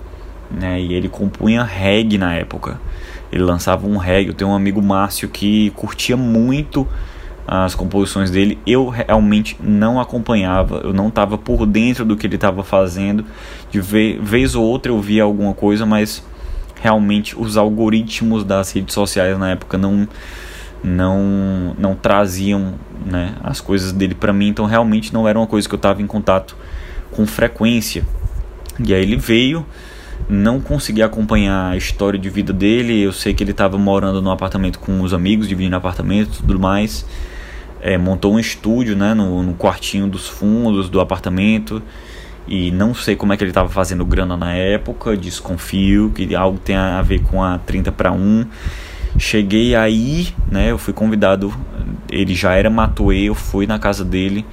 né? 0.50 0.80
E 0.80 0.92
ele 0.94 1.08
compunha 1.08 1.64
reggae 1.64 2.18
na 2.18 2.34
época. 2.34 2.80
Ele 3.32 3.42
lançava 3.42 3.86
um 3.86 3.96
reggae. 3.96 4.28
Eu 4.28 4.34
tenho 4.34 4.50
um 4.50 4.54
amigo 4.54 4.80
Márcio 4.80 5.28
que 5.28 5.70
curtia 5.70 6.16
muito 6.16 6.86
as 7.46 7.74
composições 7.74 8.30
dele. 8.30 8.58
Eu 8.66 8.88
realmente 8.88 9.56
não 9.60 9.98
acompanhava, 9.98 10.82
eu 10.84 10.92
não 10.92 11.08
estava 11.08 11.36
por 11.36 11.66
dentro 11.66 12.04
do 12.04 12.16
que 12.16 12.26
ele 12.26 12.34
estava 12.36 12.62
fazendo. 12.62 13.24
De 13.70 13.80
vez 13.80 14.54
ou 14.54 14.64
outra 14.64 14.92
eu 14.92 15.00
via 15.00 15.22
alguma 15.22 15.54
coisa, 15.54 15.84
mas 15.84 16.22
realmente 16.80 17.38
os 17.38 17.56
algoritmos 17.56 18.44
das 18.44 18.72
redes 18.72 18.94
sociais 18.94 19.38
na 19.38 19.50
época 19.50 19.76
não 19.76 20.08
não 20.82 21.74
não 21.76 21.94
traziam 21.94 22.74
né, 23.04 23.34
as 23.42 23.60
coisas 23.60 23.92
dele 23.92 24.14
para 24.14 24.32
mim, 24.32 24.48
então 24.48 24.64
realmente 24.64 25.12
não 25.12 25.26
era 25.26 25.38
uma 25.38 25.46
coisa 25.46 25.68
que 25.68 25.74
eu 25.74 25.78
estava 25.78 26.00
em 26.00 26.06
contato 26.06 26.56
com 27.10 27.26
frequência. 27.26 28.04
E 28.78 28.94
aí 28.94 29.02
ele 29.02 29.16
veio, 29.16 29.66
não 30.28 30.60
consegui 30.60 31.02
acompanhar 31.02 31.72
a 31.72 31.76
história 31.76 32.18
de 32.18 32.30
vida 32.30 32.52
dele. 32.52 33.00
Eu 33.00 33.12
sei 33.12 33.34
que 33.34 33.42
ele 33.42 33.50
estava 33.50 33.76
morando 33.76 34.22
num 34.22 34.30
apartamento 34.30 34.78
com 34.78 35.00
os 35.00 35.12
amigos, 35.12 35.48
dividindo 35.48 35.74
apartamento, 35.74 36.38
tudo 36.38 36.60
mais. 36.60 37.04
É, 37.80 37.98
montou 37.98 38.34
um 38.34 38.38
estúdio, 38.38 38.96
né, 38.96 39.14
no, 39.14 39.42
no 39.42 39.54
quartinho 39.54 40.06
dos 40.06 40.28
fundos 40.28 40.88
do 40.88 41.00
apartamento 41.00 41.82
e 42.48 42.70
não 42.70 42.94
sei 42.94 43.14
como 43.14 43.32
é 43.32 43.36
que 43.36 43.44
ele 43.44 43.50
estava 43.50 43.68
fazendo 43.68 44.04
grana 44.04 44.36
na 44.36 44.54
época, 44.54 45.16
desconfio 45.16 46.10
que 46.14 46.34
algo 46.34 46.58
tem 46.58 46.76
a 46.76 47.02
ver 47.02 47.20
com 47.20 47.42
a 47.42 47.58
30 47.58 47.92
para 47.92 48.10
1. 48.10 48.46
Cheguei 49.18 49.74
aí, 49.74 50.28
né, 50.50 50.70
eu 50.70 50.78
fui 50.78 50.94
convidado, 50.94 51.52
ele 52.10 52.34
já 52.34 52.54
era 52.54 52.70
Matoe, 52.70 53.26
eu 53.26 53.34
fui 53.34 53.66
na 53.66 53.78
casa 53.78 54.04
dele 54.04 54.46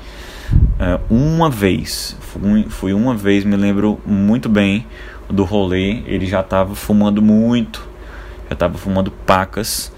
é, 0.79 0.99
uma 1.09 1.49
vez, 1.49 2.15
fui, 2.19 2.65
fui 2.69 2.93
uma 2.93 3.15
vez, 3.15 3.43
me 3.43 3.55
lembro 3.55 3.99
muito 4.05 4.49
bem 4.49 4.85
do 5.29 5.43
rolê, 5.43 6.03
ele 6.05 6.25
já 6.25 6.41
estava 6.41 6.75
fumando 6.75 7.21
muito, 7.21 7.87
já 8.47 8.53
estava 8.53 8.77
fumando 8.77 9.09
pacas 9.09 9.91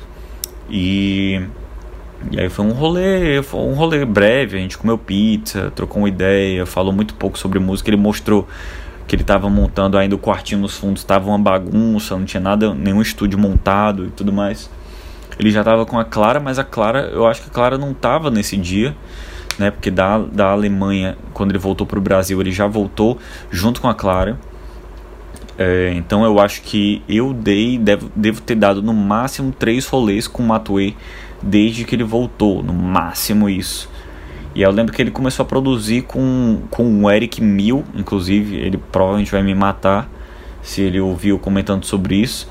e 0.69 1.41
e 2.31 2.39
aí 2.39 2.49
foi 2.49 2.65
um 2.65 2.71
rolê, 2.71 3.41
foi 3.43 3.59
um 3.61 3.73
rolê 3.73 4.03
breve, 4.03 4.57
a 4.57 4.59
gente 4.59 4.77
comeu 4.77 4.97
pizza, 4.97 5.71
trocou 5.75 6.01
uma 6.01 6.09
ideia, 6.09 6.65
falou 6.65 6.91
muito 6.91 7.13
pouco 7.13 7.37
sobre 7.37 7.59
música, 7.59 7.89
ele 7.89 7.97
mostrou 7.97 8.47
que 9.07 9.15
ele 9.15 9.23
estava 9.23 9.49
montando 9.49 9.97
ainda 9.97 10.15
o 10.15 10.19
quartinho 10.19 10.61
nos 10.61 10.75
fundos, 10.75 11.01
estava 11.01 11.29
uma 11.29 11.39
bagunça, 11.39 12.17
não 12.17 12.25
tinha 12.25 12.41
nada, 12.41 12.73
nenhum 12.73 13.01
estúdio 13.01 13.39
montado 13.39 14.05
e 14.05 14.09
tudo 14.09 14.33
mais. 14.33 14.69
Ele 15.39 15.51
já 15.51 15.61
estava 15.61 15.85
com 15.85 15.97
a 15.97 16.03
Clara, 16.03 16.39
mas 16.39 16.59
a 16.59 16.63
Clara, 16.63 17.09
eu 17.13 17.25
acho 17.25 17.41
que 17.43 17.49
a 17.49 17.53
Clara 17.53 17.77
não 17.77 17.91
estava 17.91 18.29
nesse 18.29 18.57
dia, 18.57 18.95
né? 19.57 19.71
Porque 19.71 19.89
da, 19.89 20.17
da 20.17 20.51
Alemanha, 20.51 21.17
quando 21.33 21.51
ele 21.51 21.59
voltou 21.59 21.87
para 21.87 21.99
o 21.99 22.01
Brasil, 22.01 22.41
ele 22.41 22.51
já 22.51 22.67
voltou 22.67 23.17
junto 23.49 23.79
com 23.79 23.87
a 23.87 23.93
Clara. 23.93 24.37
É, 25.57 25.91
então 25.95 26.23
eu 26.23 26.39
acho 26.39 26.61
que 26.61 27.01
eu 27.07 27.33
dei, 27.33 27.77
devo, 27.77 28.11
devo 28.15 28.41
ter 28.41 28.55
dado 28.55 28.81
no 28.81 28.93
máximo 28.93 29.51
três 29.51 29.87
rolês 29.87 30.27
com 30.27 30.43
o 30.43 30.45
Matue 30.45 30.95
desde 31.41 31.85
que 31.85 31.95
ele 31.95 32.03
voltou, 32.03 32.63
no 32.63 32.73
máximo 32.73 33.49
isso. 33.49 33.89
E 34.55 34.61
eu 34.61 34.71
lembro 34.71 34.93
que 34.93 35.01
ele 35.01 35.11
começou 35.11 35.43
a 35.43 35.45
produzir 35.45 36.01
com, 36.03 36.61
com 36.71 37.03
o 37.03 37.11
Eric 37.11 37.41
Mil, 37.41 37.83
inclusive, 37.93 38.55
ele 38.55 38.77
provavelmente 38.77 39.31
vai 39.31 39.43
me 39.43 39.53
matar 39.53 40.09
se 40.61 40.81
ele 40.81 40.99
ouviu 40.99 41.37
comentando 41.37 41.85
sobre 41.85 42.15
isso. 42.15 42.49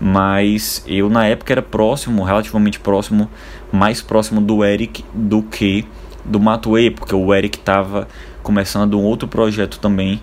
Mas 0.00 0.84
eu 0.86 1.08
na 1.08 1.26
época 1.26 1.52
era 1.52 1.62
próximo, 1.62 2.24
relativamente 2.24 2.80
próximo, 2.80 3.30
mais 3.72 4.02
próximo 4.02 4.40
do 4.40 4.64
Eric 4.64 5.04
do 5.14 5.42
que 5.42 5.86
do 6.24 6.40
Matue, 6.40 6.90
porque 6.90 7.14
o 7.14 7.32
Eric 7.32 7.58
estava 7.58 8.08
começando 8.42 8.98
um 8.98 9.02
outro 9.02 9.28
projeto 9.28 9.78
também 9.78 10.20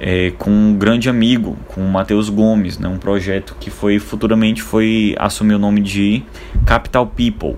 é, 0.00 0.32
com 0.38 0.50
um 0.50 0.76
grande 0.76 1.08
amigo, 1.08 1.56
com 1.68 1.80
o 1.80 1.88
Matheus 1.88 2.28
Gomes, 2.28 2.78
né, 2.78 2.88
um 2.88 2.98
projeto 2.98 3.56
que 3.58 3.70
foi 3.70 3.98
futuramente 3.98 4.62
foi 4.62 5.14
assumir 5.18 5.54
o 5.54 5.58
nome 5.58 5.80
de 5.80 6.22
Capital 6.66 7.06
People. 7.06 7.56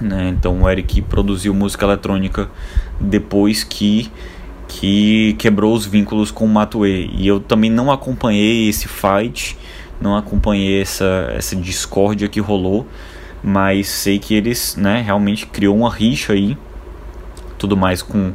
Né, 0.00 0.28
então 0.36 0.62
o 0.62 0.68
Eric 0.68 1.02
produziu 1.02 1.54
música 1.54 1.84
eletrônica 1.84 2.48
depois 3.00 3.62
que 3.62 4.10
que 4.68 5.34
quebrou 5.38 5.74
os 5.74 5.84
vínculos 5.84 6.30
com 6.30 6.46
o 6.46 6.48
Matue. 6.48 7.10
E 7.12 7.26
eu 7.26 7.38
também 7.38 7.70
não 7.70 7.92
acompanhei 7.92 8.70
esse 8.70 8.88
fight, 8.88 9.56
não 10.00 10.16
acompanhei 10.16 10.80
essa, 10.80 11.30
essa 11.36 11.54
discórdia 11.54 12.26
que 12.26 12.40
rolou, 12.40 12.86
mas 13.44 13.88
sei 13.88 14.18
que 14.18 14.34
eles 14.34 14.74
né, 14.76 15.02
realmente 15.02 15.46
criou 15.46 15.76
uma 15.76 15.90
rixa 15.90 16.32
aí, 16.32 16.56
tudo 17.58 17.76
mais 17.76 18.00
com 18.00 18.32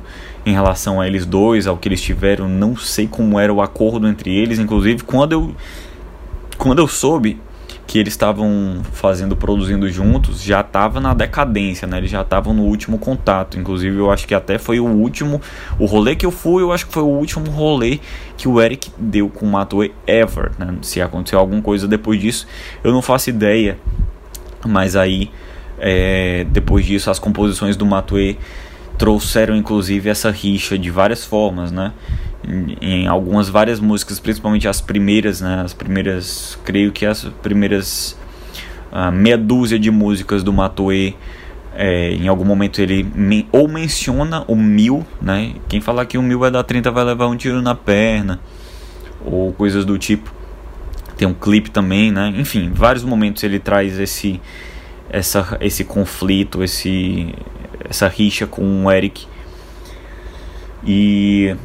em 0.47 0.53
relação 0.53 1.01
a 1.01 1.05
eles 1.05 1.25
dois, 1.25 1.67
ao 1.67 1.75
que 1.75 1.89
eles 1.89 2.01
tiveram, 2.01 2.47
não 2.47 2.73
sei 2.73 3.05
como 3.05 3.37
era 3.37 3.53
o 3.53 3.61
acordo 3.61 4.07
entre 4.07 4.33
eles, 4.33 4.59
inclusive 4.59 5.03
quando 5.03 5.33
eu 5.33 5.55
quando 6.57 6.79
eu 6.79 6.87
soube 6.87 7.37
que 7.85 7.99
eles 7.99 8.13
estavam 8.13 8.81
fazendo, 8.91 9.35
produzindo 9.35 9.89
juntos, 9.89 10.41
já 10.41 10.61
estava 10.61 10.99
na 10.99 11.13
decadência, 11.13 11.87
né? 11.87 11.97
Eles 11.97 12.09
já 12.09 12.21
estavam 12.21 12.53
no 12.53 12.63
último 12.63 12.97
contato. 12.97 13.57
Inclusive, 13.57 13.95
eu 13.95 14.11
acho 14.11 14.27
que 14.27 14.35
até 14.35 14.57
foi 14.57 14.77
o 14.77 14.85
último, 14.85 15.41
o 15.79 15.85
rolê 15.85 16.13
que 16.15 16.25
eu 16.25 16.31
fui, 16.31 16.63
eu 16.63 16.73
acho 16.73 16.87
que 16.87 16.91
foi 16.91 17.03
o 17.03 17.07
último 17.07 17.49
rolê 17.49 17.99
que 18.35 18.47
o 18.47 18.59
Eric 18.59 18.91
deu 18.97 19.29
com 19.29 19.45
o 19.45 19.49
Matue 19.49 19.93
ever, 20.05 20.51
né? 20.57 20.75
Se 20.81 21.01
aconteceu 21.01 21.39
alguma 21.39 21.61
coisa 21.61 21.87
depois 21.87 22.19
disso, 22.19 22.47
eu 22.83 22.91
não 22.91 23.01
faço 23.01 23.29
ideia. 23.29 23.77
Mas 24.65 24.95
aí, 24.95 25.31
é, 25.79 26.45
depois 26.49 26.85
disso, 26.85 27.09
as 27.09 27.19
composições 27.19 27.77
do 27.77 27.85
Matue 27.85 28.37
trouxeram 28.97 29.55
inclusive 29.55 30.09
essa 30.09 30.31
rixa 30.31 30.77
de 30.77 30.89
várias 30.89 31.23
formas, 31.23 31.71
né? 31.71 31.93
em 32.81 33.07
algumas 33.07 33.49
várias 33.49 33.79
músicas, 33.79 34.19
principalmente 34.19 34.67
as 34.67 34.79
primeiras, 34.79 35.41
né? 35.41 35.61
As 35.63 35.73
primeiras, 35.73 36.57
creio 36.63 36.91
que 36.91 37.05
as 37.05 37.25
primeiras 37.41 38.17
uh, 38.91 39.11
meia 39.11 39.37
dúzia 39.37 39.77
de 39.77 39.91
músicas 39.91 40.43
do 40.43 40.53
Matue, 40.53 41.15
é, 41.75 42.11
em 42.13 42.27
algum 42.27 42.45
momento 42.45 42.81
ele 42.81 43.05
ou 43.51 43.67
menciona 43.67 44.43
o 44.47 44.55
mil, 44.55 45.05
né? 45.21 45.53
Quem 45.67 45.81
falar 45.81 46.05
que 46.05 46.17
o 46.17 46.21
mil 46.21 46.39
vai 46.39 46.49
dar 46.49 46.63
30 46.63 46.89
vai 46.89 47.03
levar 47.03 47.27
um 47.27 47.35
tiro 47.35 47.61
na 47.61 47.75
perna, 47.75 48.39
ou 49.25 49.51
coisas 49.53 49.83
do 49.83 49.97
tipo. 49.97 50.33
Tem 51.17 51.27
um 51.27 51.33
clipe 51.33 51.69
também, 51.69 52.11
né? 52.11 52.33
Enfim, 52.37 52.71
vários 52.73 53.03
momentos 53.03 53.43
ele 53.43 53.59
traz 53.59 53.99
esse 53.99 54.39
essa, 55.09 55.57
esse 55.61 55.83
conflito, 55.83 56.63
esse, 56.63 57.33
essa 57.89 58.07
rixa 58.07 58.45
com 58.47 58.85
o 58.85 58.91
Eric. 58.91 59.27
E 60.85 61.55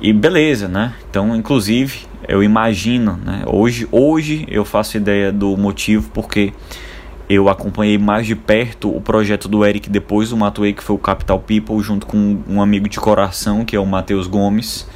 e 0.00 0.12
beleza, 0.12 0.68
né? 0.68 0.94
Então, 1.10 1.34
inclusive, 1.34 2.06
eu 2.28 2.40
imagino, 2.40 3.18
né? 3.24 3.42
Hoje, 3.46 3.88
hoje 3.90 4.46
eu 4.48 4.64
faço 4.64 4.96
ideia 4.96 5.32
do 5.32 5.56
motivo 5.56 6.08
porque 6.14 6.52
eu 7.28 7.48
acompanhei 7.48 7.98
mais 7.98 8.24
de 8.24 8.36
perto 8.36 8.94
o 8.94 9.00
projeto 9.00 9.48
do 9.48 9.64
Eric 9.64 9.90
depois 9.90 10.30
do 10.30 10.36
Matuei, 10.36 10.72
que 10.72 10.84
foi 10.84 10.94
o 10.94 10.98
Capital 10.98 11.40
People, 11.40 11.80
junto 11.80 12.06
com 12.06 12.38
um 12.48 12.62
amigo 12.62 12.88
de 12.88 13.00
coração, 13.00 13.64
que 13.64 13.74
é 13.74 13.80
o 13.80 13.84
Matheus 13.84 14.28
Gomes. 14.28 14.88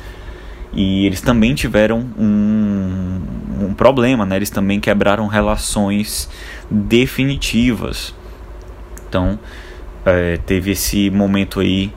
E 0.72 1.04
eles 1.04 1.20
também 1.20 1.52
tiveram 1.54 2.06
um, 2.16 3.20
um 3.60 3.74
problema, 3.74 4.24
né? 4.24 4.36
Eles 4.36 4.50
também 4.50 4.78
quebraram 4.78 5.26
relações 5.26 6.30
definitivas. 6.70 8.14
Então, 9.08 9.38
é, 10.04 10.36
teve 10.38 10.72
esse 10.72 11.10
momento 11.10 11.60
aí 11.60 11.92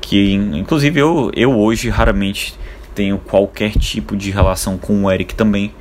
que 0.00 0.34
inclusive 0.34 0.98
eu, 0.98 1.30
eu 1.34 1.56
hoje 1.58 1.88
raramente 1.88 2.58
tenho 2.94 3.18
qualquer 3.18 3.72
tipo 3.72 4.16
de 4.16 4.30
relação 4.30 4.76
com 4.76 5.04
o 5.04 5.10
Eric 5.10 5.34
também. 5.34 5.72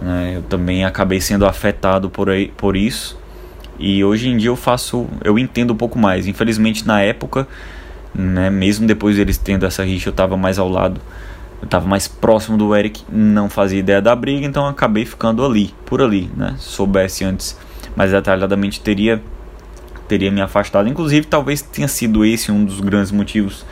Né? 0.00 0.34
Eu 0.36 0.42
também 0.42 0.84
acabei 0.84 1.20
sendo 1.20 1.46
afetado 1.46 2.08
por, 2.08 2.30
aí, 2.30 2.48
por 2.56 2.76
isso. 2.76 3.18
E 3.78 4.04
hoje 4.04 4.28
em 4.28 4.36
dia 4.36 4.50
eu 4.50 4.56
faço, 4.56 5.06
eu 5.24 5.38
entendo 5.38 5.72
um 5.72 5.76
pouco 5.76 5.98
mais. 5.98 6.26
Infelizmente 6.26 6.86
na 6.86 7.00
época, 7.00 7.48
né, 8.14 8.50
mesmo 8.50 8.86
depois 8.86 9.16
deles 9.16 9.38
tendo 9.38 9.64
essa 9.64 9.82
rixa, 9.82 10.08
eu 10.08 10.12
estava 10.12 10.36
mais 10.36 10.58
ao 10.58 10.68
lado, 10.68 11.00
eu 11.60 11.64
estava 11.64 11.86
mais 11.86 12.06
próximo 12.06 12.58
do 12.58 12.74
Eric, 12.74 13.02
não 13.10 13.48
fazia 13.48 13.78
ideia 13.78 14.02
da 14.02 14.14
briga, 14.14 14.46
então 14.46 14.66
acabei 14.66 15.04
ficando 15.04 15.44
ali, 15.44 15.74
por 15.86 16.02
ali, 16.02 16.30
né? 16.36 16.54
Soubesse 16.58 17.24
antes 17.24 17.58
mais 17.96 18.12
detalhadamente 18.12 18.80
teria 18.80 19.22
teria 20.10 20.30
me 20.32 20.40
afastado. 20.40 20.88
Inclusive, 20.88 21.24
talvez 21.24 21.62
tenha 21.62 21.86
sido 21.86 22.24
esse 22.24 22.50
um 22.50 22.64
dos 22.64 22.80
grandes 22.80 23.12
motivos 23.12 23.64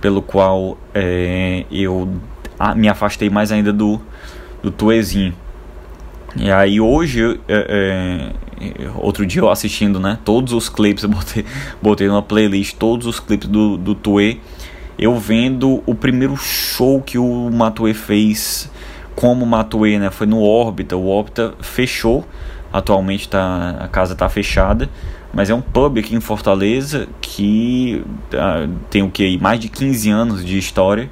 pelo 0.00 0.22
qual 0.22 0.78
é, 0.94 1.66
eu 1.70 2.08
me 2.74 2.88
afastei 2.88 3.28
mais 3.28 3.52
ainda 3.52 3.70
do, 3.70 4.00
do 4.62 4.70
Tuezinho. 4.70 5.34
E 6.36 6.50
aí 6.50 6.80
hoje, 6.80 7.38
é, 7.46 8.32
é, 8.60 8.90
outro 8.96 9.26
dia 9.26 9.42
eu 9.42 9.50
assistindo, 9.50 10.00
né, 10.00 10.18
todos 10.24 10.54
os 10.54 10.70
clipes, 10.70 11.04
eu 11.04 11.10
botei, 11.10 11.44
botei 11.82 12.08
numa 12.08 12.22
playlist 12.22 12.76
todos 12.76 13.06
os 13.06 13.20
clipes 13.20 13.46
do, 13.46 13.76
do 13.76 13.94
Tue, 13.94 14.40
eu 14.98 15.16
vendo 15.18 15.82
o 15.86 15.94
primeiro 15.94 16.36
show 16.36 17.00
que 17.02 17.18
o 17.18 17.50
Matue 17.52 17.94
fez 17.94 18.70
como 19.14 19.44
Matue, 19.44 19.98
né, 19.98 20.10
foi 20.10 20.26
no 20.26 20.42
Órbita, 20.42 20.96
o 20.96 21.08
Órbita 21.08 21.54
fechou, 21.60 22.26
atualmente 22.72 23.28
tá, 23.28 23.76
a 23.78 23.86
casa 23.86 24.14
está 24.14 24.28
fechada, 24.28 24.88
mas 25.34 25.50
é 25.50 25.54
um 25.54 25.60
pub 25.60 25.98
aqui 25.98 26.14
em 26.14 26.20
Fortaleza 26.20 27.08
que 27.20 28.02
uh, 28.32 28.70
tem 28.88 29.02
o 29.02 29.10
que 29.10 29.36
mais 29.38 29.58
de 29.58 29.68
15 29.68 30.10
anos 30.10 30.44
de 30.44 30.56
história 30.56 31.10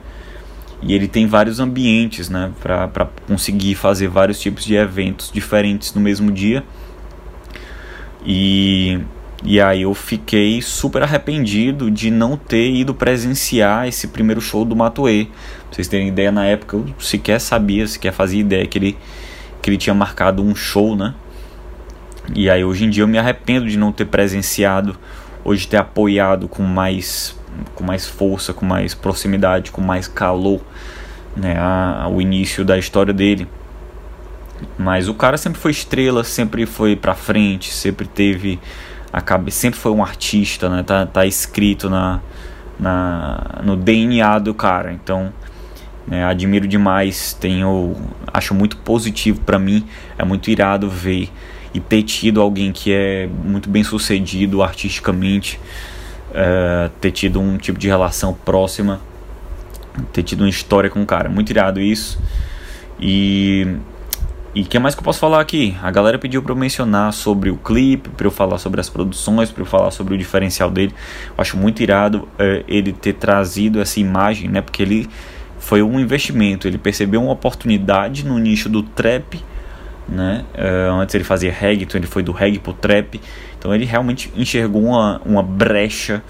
e 0.81 0.95
ele 0.95 1.07
tem 1.07 1.27
vários 1.27 1.61
ambientes, 1.61 2.29
né, 2.29 2.51
para 2.61 3.09
conseguir 3.27 3.75
fazer 3.75 4.09
vários 4.09 4.41
tipos 4.41 4.65
de 4.65 4.75
eventos 4.75 5.31
diferentes 5.33 5.95
no 5.95 6.01
mesmo 6.01 6.31
dia. 6.31 6.65
E 8.25 9.01
e 9.45 9.61
aí 9.61 9.83
eu 9.83 9.93
fiquei 9.93 10.63
super 10.63 11.03
arrependido 11.03 11.91
de 11.91 12.13
não 12.13 12.37
ter 12.37 12.71
ido 12.71 12.95
presenciar 12.95 13.89
esse 13.89 14.07
primeiro 14.09 14.41
show 14.41 14.65
do 14.65 14.77
Matuê. 14.77 15.25
Pra 15.25 15.75
vocês 15.75 15.89
terem 15.89 16.09
ideia, 16.09 16.31
na 16.31 16.45
época 16.45 16.77
eu 16.77 16.87
sequer 17.01 17.41
sabia, 17.41 17.87
sequer 17.89 18.13
fazia 18.13 18.41
ideia 18.41 18.65
que 18.67 18.79
ele, 18.79 18.97
que 19.61 19.69
ele 19.69 19.77
tinha 19.77 19.95
marcado 19.95 20.45
um 20.45 20.55
show, 20.55 20.95
né? 20.95 21.13
E 22.35 22.49
aí 22.49 22.65
hoje 22.65 22.85
em 22.85 22.91
dia 22.91 23.03
eu 23.03 23.09
me 23.09 23.19
arrependo 23.19 23.69
de 23.69 23.77
não 23.77 23.91
ter 23.91 24.05
presenciado, 24.05 24.97
hoje 25.45 25.67
ter 25.67 25.77
apoiado 25.77 26.49
com 26.49 26.63
mais 26.63 27.37
com 27.75 27.85
mais 27.85 28.07
força, 28.07 28.53
com 28.55 28.65
mais 28.65 28.95
proximidade, 28.95 29.71
com 29.71 29.81
mais 29.81 30.09
calor, 30.09 30.61
né, 31.37 31.55
a, 31.59 32.09
o 32.11 32.21
início 32.21 32.65
da 32.65 32.79
história 32.79 33.13
dele. 33.13 33.47
Mas 34.79 35.09
o 35.09 35.15
cara 35.15 35.37
sempre 35.37 35.61
foi 35.61 35.71
estrela, 35.71 36.25
sempre 36.25 36.65
foi 36.65 36.97
pra 36.97 37.15
frente, 37.15 37.73
sempre 37.73 38.07
teve 38.07 38.59
a 39.13 39.21
cabeça, 39.21 39.59
sempre 39.59 39.79
foi 39.79 39.93
um 39.93 40.03
artista, 40.03 40.69
né? 40.69 40.83
Tá, 40.83 41.05
tá 41.05 41.27
escrito 41.27 41.91
na, 41.91 42.21
na 42.79 43.61
no 43.63 43.77
DNA 43.77 44.39
do 44.39 44.55
cara. 44.55 44.93
Então, 44.93 45.33
né, 46.07 46.25
admiro 46.25 46.67
demais, 46.67 47.35
tenho 47.35 47.97
acho 48.33 48.55
muito 48.55 48.77
positivo 48.79 49.41
para 49.41 49.59
mim, 49.59 49.87
é 50.17 50.25
muito 50.25 50.51
irado 50.51 50.89
ver 50.89 51.29
e 51.75 51.81
ter 51.81 52.03
tido 52.03 52.41
alguém 52.41 52.73
que 52.73 52.93
é 52.93 53.29
muito 53.45 53.69
bem 53.69 53.83
sucedido 53.83 54.63
artisticamente, 54.63 55.59
é, 56.35 56.91
ter 57.01 57.11
tido 57.11 57.41
um 57.41 57.57
tipo 57.57 57.79
de 57.79 57.89
relação 57.89 58.35
próxima, 58.35 59.01
ter 60.13 60.23
tido 60.23 60.43
uma 60.43 60.51
história 60.51 60.91
com 60.91 61.03
o 61.03 61.07
cara. 61.07 61.29
Muito 61.29 61.51
irado 61.51 61.81
isso. 61.81 62.19
E 63.01 63.67
e 64.55 64.61
o 64.61 64.65
que 64.67 64.79
mais 64.79 64.95
que 64.95 65.01
eu 65.01 65.05
posso 65.05 65.19
falar 65.19 65.41
aqui? 65.41 65.75
A 65.83 65.91
galera 65.91 66.19
pediu 66.19 66.43
para 66.43 66.53
eu 66.53 66.57
mencionar 66.57 67.11
sobre 67.15 67.49
o 67.49 67.57
clipe, 67.57 68.11
para 68.11 68.27
eu 68.27 68.31
falar 68.31 68.59
sobre 68.59 68.83
as 68.83 68.91
produções, 68.91 69.51
para 69.51 69.63
eu 69.63 69.67
falar 69.67 69.91
sobre 69.91 70.15
o 70.15 70.19
diferencial 70.19 70.71
dele. 70.71 70.93
Eu 71.31 71.35
acho 71.39 71.57
muito 71.57 71.83
irado 71.83 72.29
é, 72.39 72.63
ele 72.69 72.93
ter 72.93 73.15
trazido 73.15 73.81
essa 73.81 73.99
imagem, 73.99 74.51
né? 74.51 74.61
Porque 74.61 74.83
ele 74.83 75.09
foi 75.59 75.83
um 75.83 75.99
investimento, 75.99 76.69
ele 76.69 76.77
percebeu 76.77 77.23
uma 77.23 77.33
oportunidade 77.33 78.27
no 78.27 78.39
nicho 78.39 78.69
do 78.69 78.83
trap 78.83 79.43
né? 80.09 80.45
Uh, 80.55 81.01
antes 81.01 81.15
ele 81.15 81.25
fazia 81.25 81.53
reggae, 81.53 81.85
então 81.85 81.99
ele 81.99 82.07
foi 82.07 82.23
do 82.23 82.33
reggae 82.33 82.59
pro 82.59 82.73
trap. 82.73 83.21
Então 83.59 83.75
ele 83.75 83.85
realmente 83.85 84.33
enxergou 84.37 84.83
uma, 84.83 85.21
uma 85.25 85.43
brecha 85.43 86.23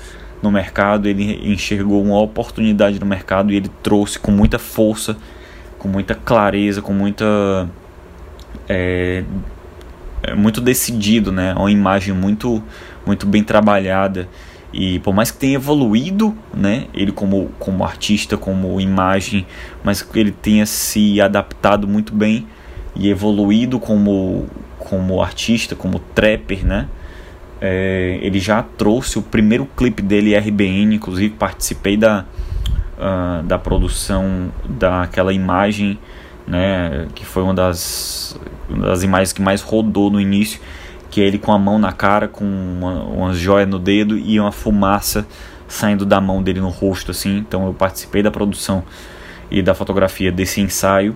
no 0.43 0.51
mercado, 0.51 1.09
ele 1.09 1.53
enxergou 1.53 2.03
uma 2.03 2.21
oportunidade 2.21 2.99
no 2.99 3.07
mercado 3.07 3.53
e 3.53 3.57
ele 3.57 3.71
trouxe 3.83 4.19
com 4.19 4.31
muita 4.31 4.59
força, 4.59 5.17
com 5.79 5.89
muita 5.89 6.15
clareza, 6.15 6.83
com 6.83 6.93
muita. 6.93 7.69
É, 8.69 9.25
é 10.23 10.35
muito 10.35 10.61
decidido, 10.61 11.33
né? 11.33 11.55
Uma 11.55 11.71
imagem 11.71 12.15
muito, 12.15 12.63
muito 13.07 13.27
bem 13.27 13.43
trabalhada. 13.43 14.29
E 14.73 15.01
por 15.01 15.15
mais 15.15 15.31
que 15.31 15.37
tenha 15.37 15.57
evoluído, 15.57 16.35
né, 16.55 16.87
ele 16.95 17.13
como, 17.13 17.51
como 17.59 17.85
artista, 17.85 18.39
como 18.39 18.81
imagem, 18.81 19.47
mas 19.85 20.07
ele 20.15 20.31
tenha 20.31 20.65
se 20.65 21.21
adaptado 21.21 21.87
muito 21.87 22.15
bem 22.15 22.47
e 22.95 23.09
evoluído 23.09 23.79
como, 23.79 24.47
como 24.79 25.23
artista, 25.23 25.75
como 25.75 25.99
trapper, 25.99 26.65
né? 26.67 26.89
É, 27.61 28.19
ele 28.21 28.41
já 28.41 28.63
trouxe 28.63 29.19
o 29.19 29.23
primeiro 29.23 29.67
clipe 29.77 30.03
dele 30.03 30.37
RBN, 30.37 30.97
inclusive 30.97 31.31
participei 31.31 31.97
da, 31.97 32.25
uh, 32.99 33.43
da 33.45 33.59
produção 33.59 34.53
daquela 34.69 35.33
imagem, 35.33 35.97
né, 36.45 37.07
que 37.15 37.25
foi 37.25 37.43
uma 37.43 37.55
das, 37.55 38.37
uma 38.69 38.89
das 38.89 39.05
imagens 39.05 39.33
que 39.33 39.41
mais 39.41 39.63
rodou 39.63 40.11
no 40.11 40.21
início, 40.21 40.61
que 41.09 41.21
é 41.21 41.25
ele 41.25 41.39
com 41.39 41.53
a 41.53 41.59
mão 41.59 41.79
na 41.79 41.93
cara, 41.93 42.27
com 42.27 42.45
uma, 42.45 43.05
uma 43.05 43.35
joia 43.35 43.65
no 43.65 43.79
dedo 43.79 44.19
e 44.19 44.41
uma 44.41 44.51
fumaça 44.51 45.25
saindo 45.69 46.05
da 46.05 46.21
mão 46.21 46.43
dele 46.43 46.61
no 46.61 46.69
rosto, 46.69 47.11
assim. 47.11 47.39
Então 47.39 47.67
eu 47.67 47.75
participei 47.75 48.23
da 48.23 48.31
produção 48.31 48.83
e 49.51 49.63
da 49.63 49.75
fotografia 49.75 50.33
desse 50.33 50.61
ensaio. 50.61 51.15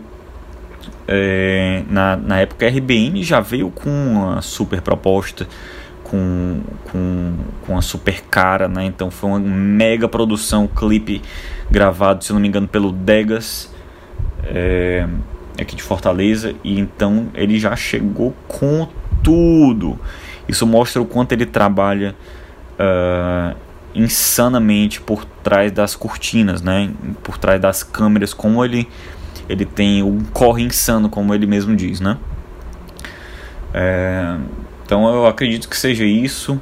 É, 1.09 1.83
na, 1.89 2.17
na 2.17 2.41
época 2.41 2.67
a 2.67 2.69
RBN 2.69 3.23
já 3.23 3.41
veio 3.41 3.71
com 3.71 3.89
uma 3.89 4.43
super 4.43 4.81
proposta 4.81 5.47
com, 6.11 6.61
com, 6.91 7.35
com 7.63 7.73
uma 7.73 7.83
super 7.83 8.23
cara, 8.23 8.69
né? 8.69 8.85
Então 8.85 9.11
foi 9.11 9.31
uma 9.31 9.39
mega 9.39 10.09
produção, 10.09 10.69
clipe 10.69 11.21
gravado, 11.71 12.25
se 12.25 12.33
não 12.33 12.41
me 12.41 12.49
engano, 12.49 12.69
pelo 12.69 12.93
Degas, 12.93 13.73
é, 14.45 15.07
aqui 15.61 15.75
de 15.75 15.83
Fortaleza. 15.83 16.55
E 16.63 16.79
então 16.79 17.29
ele 17.35 17.59
já 17.59 17.75
chegou 17.75 18.35
com 18.47 18.89
tudo. 19.23 19.99
Isso 20.49 20.67
mostra 20.67 21.03
o 21.03 21.05
quanto 21.05 21.33
ele 21.33 21.45
trabalha 21.45 22.15
uh, 22.79 23.57
insanamente 23.93 25.01
por 25.01 25.25
trás 25.25 25.73
das 25.73 25.97
cortinas, 25.97 26.63
né? 26.63 26.91
Por 27.25 27.37
trás 27.37 27.61
das 27.61 27.83
câmeras, 27.83 28.33
como 28.33 28.65
ele 28.65 28.89
ele 29.49 29.65
tem 29.65 30.03
um 30.03 30.21
corre 30.33 30.63
insano, 30.63 31.09
como 31.09 31.35
ele 31.35 31.47
mesmo 31.47 31.75
diz, 31.75 32.01
né? 32.01 32.17
É, 33.73 34.37
então 34.85 35.07
eu 35.13 35.27
acredito 35.27 35.69
que 35.69 35.77
seja 35.77 36.05
isso. 36.05 36.61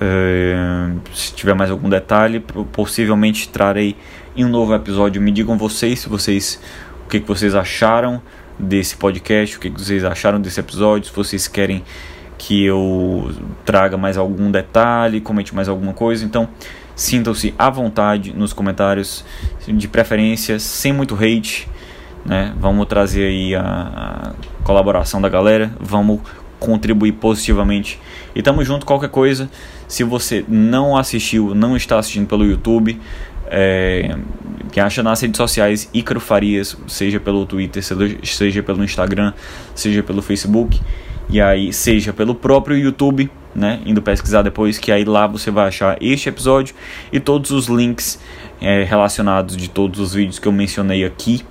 É, 0.00 0.90
se 1.14 1.34
tiver 1.34 1.54
mais 1.54 1.70
algum 1.70 1.88
detalhe, 1.88 2.40
possivelmente 2.72 3.48
trarei 3.48 3.96
em 4.36 4.44
um 4.44 4.48
novo 4.48 4.74
episódio. 4.74 5.20
Me 5.20 5.30
digam 5.30 5.56
vocês 5.58 6.00
se 6.00 6.08
vocês 6.08 6.60
o 7.04 7.08
que, 7.08 7.20
que 7.20 7.28
vocês 7.28 7.54
acharam 7.54 8.22
desse 8.58 8.96
podcast, 8.96 9.56
o 9.56 9.60
que, 9.60 9.70
que 9.70 9.80
vocês 9.80 10.04
acharam 10.04 10.40
desse 10.40 10.60
episódio, 10.60 11.08
se 11.08 11.14
vocês 11.14 11.48
querem 11.48 11.82
que 12.38 12.64
eu 12.64 13.30
traga 13.64 13.98
mais 13.98 14.16
algum 14.16 14.50
detalhe, 14.50 15.20
comente 15.20 15.54
mais 15.54 15.68
alguma 15.68 15.92
coisa. 15.92 16.24
Então 16.24 16.48
sintam-se 17.00 17.54
à 17.58 17.70
vontade 17.70 18.34
nos 18.36 18.52
comentários, 18.52 19.24
de 19.66 19.88
preferência 19.88 20.58
sem 20.58 20.92
muito 20.92 21.14
hate. 21.14 21.66
Né? 22.26 22.52
Vamos 22.58 22.86
trazer 22.86 23.24
aí 23.24 23.54
a, 23.54 23.62
a 23.62 24.64
colaboração 24.64 25.18
da 25.18 25.28
galera, 25.28 25.72
vamos 25.80 26.20
contribuir 26.58 27.12
positivamente. 27.12 27.98
E 28.34 28.42
tamo 28.42 28.62
junto, 28.62 28.84
qualquer 28.84 29.08
coisa. 29.08 29.50
Se 29.88 30.04
você 30.04 30.44
não 30.46 30.94
assistiu, 30.94 31.54
não 31.54 31.74
está 31.74 31.98
assistindo 31.98 32.26
pelo 32.26 32.44
YouTube, 32.44 33.00
é, 33.46 34.14
que 34.70 34.78
acha 34.78 35.02
nas 35.02 35.22
redes 35.22 35.38
sociais 35.38 35.88
Ícaro 35.94 36.20
Farias, 36.20 36.76
seja 36.86 37.18
pelo 37.18 37.46
Twitter, 37.46 37.82
seja 38.22 38.62
pelo 38.62 38.84
Instagram, 38.84 39.32
seja 39.74 40.02
pelo 40.02 40.20
Facebook, 40.20 40.78
e 41.30 41.40
aí 41.40 41.72
seja 41.72 42.12
pelo 42.12 42.34
próprio 42.34 42.76
YouTube, 42.76 43.30
né? 43.54 43.80
Indo 43.84 44.00
pesquisar 44.00 44.42
depois, 44.42 44.78
que 44.78 44.92
aí 44.92 45.04
lá 45.04 45.26
você 45.26 45.50
vai 45.50 45.68
achar 45.68 45.96
este 46.00 46.28
episódio 46.28 46.74
e 47.12 47.18
todos 47.18 47.50
os 47.50 47.66
links 47.66 48.20
é, 48.60 48.84
relacionados 48.84 49.56
de 49.56 49.68
todos 49.68 50.00
os 50.00 50.14
vídeos 50.14 50.38
que 50.38 50.46
eu 50.46 50.52
mencionei 50.52 51.04
aqui. 51.04 51.44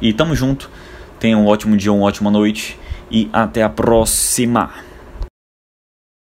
E 0.00 0.12
tamo 0.12 0.34
junto. 0.34 0.70
Tenha 1.20 1.38
um 1.38 1.46
ótimo 1.46 1.76
dia, 1.76 1.92
uma 1.92 2.06
ótima 2.06 2.30
noite 2.30 2.78
e 3.10 3.28
até 3.32 3.62
a 3.62 3.68
próxima. 3.68 4.70